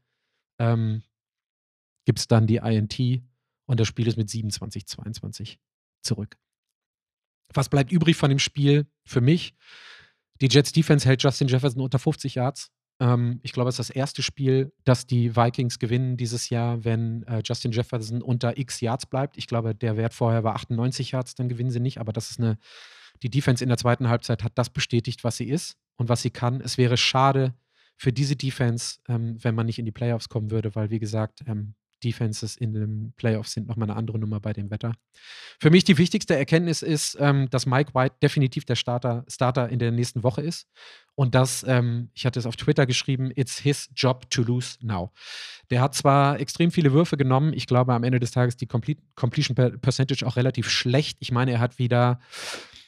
ähm, 0.58 1.02
gibt 2.04 2.18
es 2.18 2.26
dann 2.26 2.46
die 2.46 2.56
INT 2.56 3.22
und 3.66 3.80
das 3.80 3.88
Spiel 3.88 4.08
ist 4.08 4.16
mit 4.16 4.28
27, 4.28 4.86
22 4.86 5.58
zurück. 6.02 6.36
Was 7.52 7.68
bleibt 7.68 7.92
übrig 7.92 8.16
von 8.16 8.30
dem 8.30 8.38
Spiel 8.38 8.86
für 9.04 9.20
mich? 9.20 9.54
Die 10.40 10.48
Jets 10.48 10.72
Defense 10.72 11.06
hält 11.06 11.22
Justin 11.22 11.48
Jefferson 11.48 11.80
unter 11.82 11.98
50 11.98 12.34
Yards. 12.34 12.72
Ähm, 13.00 13.40
ich 13.42 13.52
glaube, 13.52 13.68
es 13.68 13.78
ist 13.78 13.88
das 13.88 13.96
erste 13.96 14.22
Spiel, 14.22 14.72
das 14.84 15.06
die 15.06 15.36
Vikings 15.36 15.78
gewinnen 15.78 16.16
dieses 16.16 16.50
Jahr, 16.50 16.84
wenn 16.84 17.22
äh, 17.24 17.42
Justin 17.44 17.72
Jefferson 17.72 18.22
unter 18.22 18.58
x 18.58 18.80
Yards 18.80 19.06
bleibt. 19.06 19.36
Ich 19.36 19.46
glaube, 19.46 19.74
der 19.74 19.96
Wert 19.96 20.14
vorher 20.14 20.44
war 20.44 20.54
98 20.54 21.12
Yards, 21.12 21.34
dann 21.34 21.48
gewinnen 21.48 21.70
sie 21.70 21.80
nicht, 21.80 21.98
aber 21.98 22.12
das 22.12 22.30
ist 22.30 22.40
eine, 22.40 22.58
die 23.22 23.30
Defense 23.30 23.62
in 23.62 23.68
der 23.68 23.78
zweiten 23.78 24.08
Halbzeit 24.08 24.42
hat 24.42 24.52
das 24.56 24.70
bestätigt, 24.70 25.24
was 25.24 25.36
sie 25.36 25.48
ist 25.48 25.76
und 25.96 26.08
was 26.08 26.22
sie 26.22 26.30
kann. 26.30 26.60
Es 26.60 26.78
wäre 26.78 26.96
schade 26.96 27.54
für 27.96 28.12
diese 28.12 28.36
Defense, 28.36 28.98
ähm, 29.08 29.36
wenn 29.42 29.54
man 29.54 29.66
nicht 29.66 29.78
in 29.78 29.84
die 29.84 29.92
Playoffs 29.92 30.28
kommen 30.28 30.50
würde, 30.50 30.74
weil, 30.74 30.90
wie 30.90 30.98
gesagt, 30.98 31.42
ähm, 31.46 31.74
Defenses 32.04 32.56
in 32.56 32.74
den 32.74 33.12
Playoffs 33.16 33.52
sind 33.52 33.66
nochmal 33.66 33.88
eine 33.90 33.96
andere 33.98 34.18
Nummer 34.18 34.38
bei 34.38 34.52
dem 34.52 34.70
Wetter. 34.70 34.94
Für 35.58 35.70
mich 35.70 35.84
die 35.84 35.98
wichtigste 35.98 36.36
Erkenntnis 36.36 36.82
ist, 36.82 37.16
ähm, 37.18 37.48
dass 37.50 37.66
Mike 37.66 37.94
White 37.94 38.16
definitiv 38.22 38.64
der 38.64 38.76
Starter, 38.76 39.24
Starter 39.26 39.68
in 39.70 39.78
der 39.78 39.90
nächsten 39.90 40.22
Woche 40.22 40.42
ist. 40.42 40.68
Und 41.14 41.34
dass, 41.34 41.64
ähm, 41.66 42.10
ich 42.12 42.26
hatte 42.26 42.38
es 42.38 42.46
auf 42.46 42.56
Twitter 42.56 42.86
geschrieben, 42.86 43.30
it's 43.34 43.58
his 43.58 43.88
job 43.94 44.28
to 44.30 44.42
lose 44.42 44.76
now. 44.80 45.12
Der 45.70 45.80
hat 45.80 45.94
zwar 45.94 46.38
extrem 46.40 46.70
viele 46.70 46.92
Würfe 46.92 47.16
genommen, 47.16 47.52
ich 47.54 47.66
glaube 47.66 47.94
am 47.94 48.04
Ende 48.04 48.20
des 48.20 48.32
Tages 48.32 48.56
die 48.56 48.66
Complete, 48.66 49.00
Completion 49.14 49.54
Percentage 49.54 50.26
auch 50.26 50.36
relativ 50.36 50.68
schlecht. 50.68 51.16
Ich 51.20 51.32
meine, 51.32 51.52
er 51.52 51.60
hat 51.60 51.78
wieder 51.78 52.20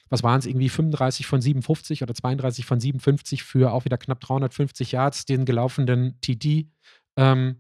was 0.09 0.23
waren 0.23 0.39
es, 0.39 0.47
irgendwie 0.47 0.69
35 0.69 1.27
von 1.27 1.41
57 1.41 2.03
oder 2.03 2.15
32 2.15 2.65
von 2.65 2.81
57 2.81 3.43
für 3.43 3.73
auch 3.73 3.85
wieder 3.85 3.99
knapp 3.99 4.21
350 4.21 4.93
Yards, 4.93 5.25
den 5.25 5.45
gelaufenen 5.45 6.21
TD. 6.21 6.69
Ähm, 7.17 7.57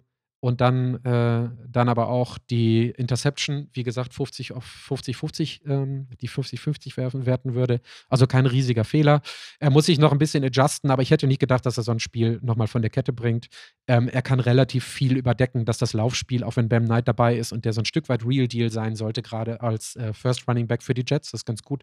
und 0.47 0.61
dann, 0.61 1.05
äh, 1.05 1.50
dann 1.69 1.88
aber 1.88 2.09
auch 2.09 2.38
die 2.38 2.91
Interception, 2.91 3.69
wie 3.73 3.83
gesagt, 3.83 4.15
50 4.15 4.53
auf 4.53 4.65
50-50, 4.65 5.67
ähm, 5.67 6.07
die 6.21 6.29
50-50 6.29 6.97
werfen, 6.97 7.26
werten 7.26 7.55
würde. 7.55 7.81
Also 8.09 8.29
kein 8.29 8.47
riesiger 8.47 8.85
Fehler. 8.85 9.23
Er 9.59 9.71
muss 9.71 9.87
sich 9.87 9.99
noch 9.99 10.12
ein 10.12 10.19
bisschen 10.19 10.45
adjusten, 10.45 10.93
aber 10.93 11.03
ich 11.03 11.11
hätte 11.11 11.26
nicht 11.26 11.41
gedacht, 11.41 11.67
dass 11.67 11.79
er 11.79 11.83
so 11.83 11.91
ein 11.91 11.99
Spiel 11.99 12.38
nochmal 12.43 12.69
von 12.69 12.81
der 12.81 12.93
Kette 12.93 13.12
bringt. 13.12 13.49
Ähm, 13.88 14.07
er 14.09 14.23
kann 14.23 14.38
relativ 14.38 14.85
viel 14.85 15.17
überdecken, 15.17 15.65
dass 15.65 15.79
das 15.79 15.95
Laufspiel, 15.95 16.45
auch 16.45 16.55
wenn 16.55 16.69
Bam 16.69 16.85
Knight 16.85 17.09
dabei 17.09 17.37
ist 17.37 17.50
und 17.50 17.65
der 17.65 17.73
so 17.73 17.81
ein 17.81 17.85
Stück 17.85 18.09
weit 18.09 18.25
Real 18.25 18.47
Deal 18.47 18.71
sein 18.71 18.95
sollte, 18.95 19.23
gerade 19.23 19.62
als 19.62 19.97
äh, 19.97 20.12
First 20.12 20.47
Running 20.47 20.69
Back 20.69 20.85
für 20.85 20.95
die 20.95 21.05
Jets, 21.05 21.33
das 21.33 21.41
ist 21.41 21.45
ganz 21.45 21.65
gut. 21.65 21.83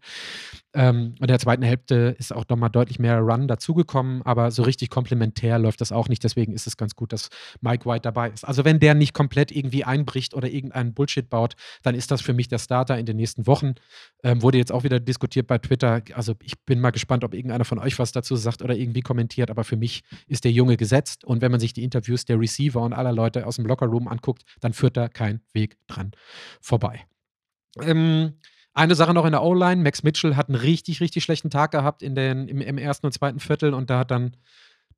Ähm, 0.73 1.15
in 1.19 1.27
der 1.27 1.39
zweiten 1.39 1.63
Hälfte 1.63 2.15
ist 2.17 2.31
auch 2.31 2.45
nochmal 2.47 2.69
deutlich 2.69 2.97
mehr 2.97 3.19
Run 3.19 3.49
dazugekommen, 3.49 4.21
aber 4.21 4.51
so 4.51 4.63
richtig 4.63 4.89
komplementär 4.89 5.59
läuft 5.59 5.81
das 5.81 5.91
auch 5.91 6.07
nicht. 6.07 6.23
Deswegen 6.23 6.53
ist 6.53 6.65
es 6.65 6.77
ganz 6.77 6.95
gut, 6.95 7.11
dass 7.11 7.27
Mike 7.59 7.85
White 7.85 8.03
dabei 8.03 8.29
ist. 8.29 8.45
Also 8.52 8.52
wenn 8.65 8.79
der 8.79 8.93
nicht 8.93 9.13
komplett 9.13 9.51
irgendwie 9.51 9.83
einbricht 9.83 10.33
oder 10.33 10.49
irgendeinen 10.49 10.93
Bullshit 10.93 11.29
baut, 11.29 11.55
dann 11.81 11.95
ist 11.95 12.11
das 12.11 12.21
für 12.21 12.33
mich 12.33 12.47
der 12.47 12.59
Starter 12.59 12.97
in 12.97 13.05
den 13.05 13.17
nächsten 13.17 13.47
Wochen. 13.47 13.73
Ähm, 14.23 14.41
wurde 14.41 14.57
jetzt 14.57 14.71
auch 14.71 14.83
wieder 14.83 14.99
diskutiert 14.99 15.47
bei 15.47 15.57
Twitter. 15.57 16.01
Also 16.13 16.35
ich 16.43 16.59
bin 16.65 16.79
mal 16.79 16.91
gespannt, 16.91 17.23
ob 17.23 17.33
irgendeiner 17.33 17.65
von 17.65 17.79
euch 17.79 17.99
was 17.99 18.11
dazu 18.11 18.35
sagt 18.35 18.61
oder 18.61 18.75
irgendwie 18.75 19.01
kommentiert. 19.01 19.49
Aber 19.49 19.63
für 19.63 19.77
mich 19.77 20.03
ist 20.27 20.43
der 20.43 20.51
Junge 20.51 20.77
gesetzt. 20.77 21.23
Und 21.23 21.41
wenn 21.41 21.51
man 21.51 21.59
sich 21.59 21.73
die 21.73 21.83
Interviews 21.83 22.25
der 22.25 22.39
Receiver 22.39 22.81
und 22.81 22.93
aller 22.93 23.11
Leute 23.11 23.47
aus 23.47 23.55
dem 23.55 23.65
Lockerroom 23.65 24.07
anguckt, 24.07 24.43
dann 24.61 24.73
führt 24.73 24.97
da 24.97 25.07
kein 25.07 25.41
Weg 25.53 25.77
dran 25.87 26.11
vorbei. 26.61 27.05
Ähm, 27.81 28.33
eine 28.73 28.95
Sache 28.95 29.13
noch 29.13 29.25
in 29.25 29.31
der 29.31 29.43
O-Line. 29.43 29.81
Max 29.81 30.03
Mitchell 30.03 30.35
hat 30.35 30.49
einen 30.49 30.55
richtig, 30.55 30.99
richtig 30.99 31.23
schlechten 31.23 31.49
Tag 31.49 31.71
gehabt 31.71 32.01
in 32.01 32.15
den, 32.15 32.47
im, 32.47 32.61
im 32.61 32.77
ersten 32.77 33.05
und 33.05 33.11
zweiten 33.11 33.39
Viertel 33.39 33.73
und 33.73 33.89
da 33.89 33.99
hat 33.99 34.11
dann 34.11 34.35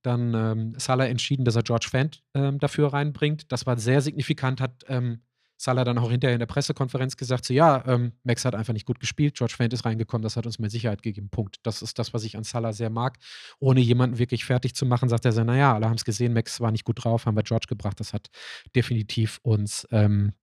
dann 0.06 0.34
ähm, 0.34 0.74
Salah 0.78 1.08
entschieden, 1.08 1.46
dass 1.46 1.56
er 1.56 1.64
George 1.64 1.88
Fant 1.90 2.24
ähm, 2.34 2.60
dafür 2.60 2.94
reinbringt. 2.94 3.52
Das 3.52 3.66
war 3.66 3.78
sehr 3.78 4.02
signifikant, 4.02 4.62
hat 4.62 4.84
ähm, 4.88 5.22
Salah 5.58 5.86
dann 5.86 5.98
auch 5.98 6.12
hinterher 6.12 6.36
in 6.36 6.40
der 6.40 6.48
Pressekonferenz 6.48 7.16
gesagt, 7.16 7.46
so 7.46 7.54
ja, 7.54 7.84
ähm, 7.88 8.12
Max 8.24 8.44
hat 8.44 8.56
einfach 8.56 8.74
nicht 8.74 8.86
gut 8.86 9.00
gespielt, 9.00 9.36
George 9.36 9.54
Fant 9.56 9.72
ist 9.72 9.86
reingekommen, 9.86 10.22
das 10.22 10.36
hat 10.36 10.46
uns 10.46 10.60
mehr 10.60 10.70
Sicherheit 10.70 11.02
gegeben, 11.02 11.30
Punkt. 11.30 11.58
Das 11.64 11.82
ist 11.82 11.98
das, 11.98 12.14
was 12.14 12.24
ich 12.24 12.36
an 12.36 12.44
Salah 12.44 12.74
sehr 12.74 12.90
mag. 12.90 13.18
Ohne 13.60 13.80
jemanden 13.80 14.18
wirklich 14.18 14.44
fertig 14.44 14.76
zu 14.76 14.86
machen, 14.86 15.08
sagt 15.08 15.26
er 15.26 15.32
so, 15.32 15.44
naja, 15.44 15.74
alle 15.74 15.88
haben 15.88 15.96
es 15.96 16.04
gesehen, 16.04 16.34
Max 16.34 16.60
war 16.60 16.72
nicht 16.72 16.84
gut 16.84 17.04
drauf, 17.04 17.26
haben 17.26 17.38
wir 17.38 17.44
George 17.44 17.68
gebracht, 17.70 18.00
das 18.00 18.14
hat 18.14 18.30
definitiv 18.76 19.40
uns 19.44 19.88
ähm, 19.92 20.34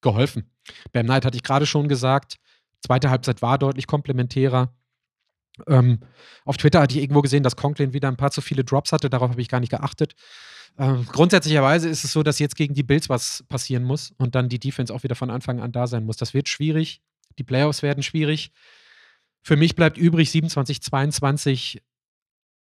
geholfen. 0.00 0.50
Bam 0.92 1.06
Knight 1.06 1.24
hatte 1.24 1.36
ich 1.36 1.42
gerade 1.42 1.66
schon 1.66 1.88
gesagt, 1.88 2.36
zweite 2.80 3.10
Halbzeit 3.10 3.42
war 3.42 3.58
deutlich 3.58 3.86
komplementärer. 3.86 4.72
Ähm, 5.66 6.00
auf 6.44 6.56
Twitter 6.56 6.80
hatte 6.80 6.96
ich 6.96 7.02
irgendwo 7.02 7.22
gesehen, 7.22 7.42
dass 7.42 7.56
Conklin 7.56 7.92
wieder 7.92 8.08
ein 8.08 8.16
paar 8.16 8.30
zu 8.30 8.40
viele 8.40 8.64
Drops 8.64 8.92
hatte. 8.92 9.10
Darauf 9.10 9.30
habe 9.30 9.40
ich 9.40 9.48
gar 9.48 9.60
nicht 9.60 9.70
geachtet. 9.70 10.14
Ähm, 10.78 11.06
grundsätzlicherweise 11.06 11.88
ist 11.88 12.04
es 12.04 12.12
so, 12.12 12.22
dass 12.22 12.38
jetzt 12.38 12.56
gegen 12.56 12.74
die 12.74 12.82
Bills 12.82 13.08
was 13.08 13.44
passieren 13.48 13.84
muss 13.84 14.12
und 14.16 14.34
dann 14.34 14.48
die 14.48 14.58
Defense 14.58 14.92
auch 14.92 15.02
wieder 15.02 15.14
von 15.14 15.30
Anfang 15.30 15.60
an 15.60 15.72
da 15.72 15.86
sein 15.86 16.04
muss. 16.04 16.16
Das 16.16 16.32
wird 16.32 16.48
schwierig. 16.48 17.02
Die 17.38 17.44
Playoffs 17.44 17.82
werden 17.82 18.02
schwierig. 18.02 18.52
Für 19.42 19.56
mich 19.56 19.74
bleibt 19.74 19.98
übrig 19.98 20.30
27, 20.30 20.82
22 20.82 21.82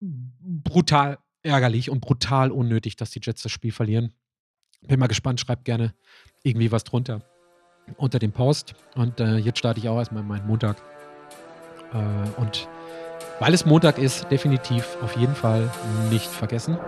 brutal 0.00 1.18
ärgerlich 1.42 1.90
und 1.90 2.00
brutal 2.00 2.50
unnötig, 2.50 2.96
dass 2.96 3.10
die 3.10 3.20
Jets 3.22 3.42
das 3.42 3.52
Spiel 3.52 3.72
verlieren. 3.72 4.12
Bin 4.82 4.98
mal 4.98 5.06
gespannt, 5.06 5.40
schreibt 5.40 5.64
gerne 5.64 5.94
irgendwie 6.42 6.72
was 6.72 6.84
drunter 6.84 7.22
unter 7.96 8.18
dem 8.18 8.32
Post. 8.32 8.74
Und 8.94 9.20
äh, 9.20 9.36
jetzt 9.36 9.58
starte 9.58 9.80
ich 9.80 9.88
auch 9.88 9.98
erstmal 9.98 10.22
meinen 10.22 10.46
Montag. 10.46 10.82
Äh, 11.92 12.40
und 12.40 12.68
weil 13.40 13.54
es 13.54 13.64
Montag 13.64 13.96
ist, 13.96 14.30
definitiv 14.30 14.98
auf 15.02 15.16
jeden 15.16 15.34
Fall 15.34 15.70
nicht 16.10 16.28
vergessen. 16.28 16.78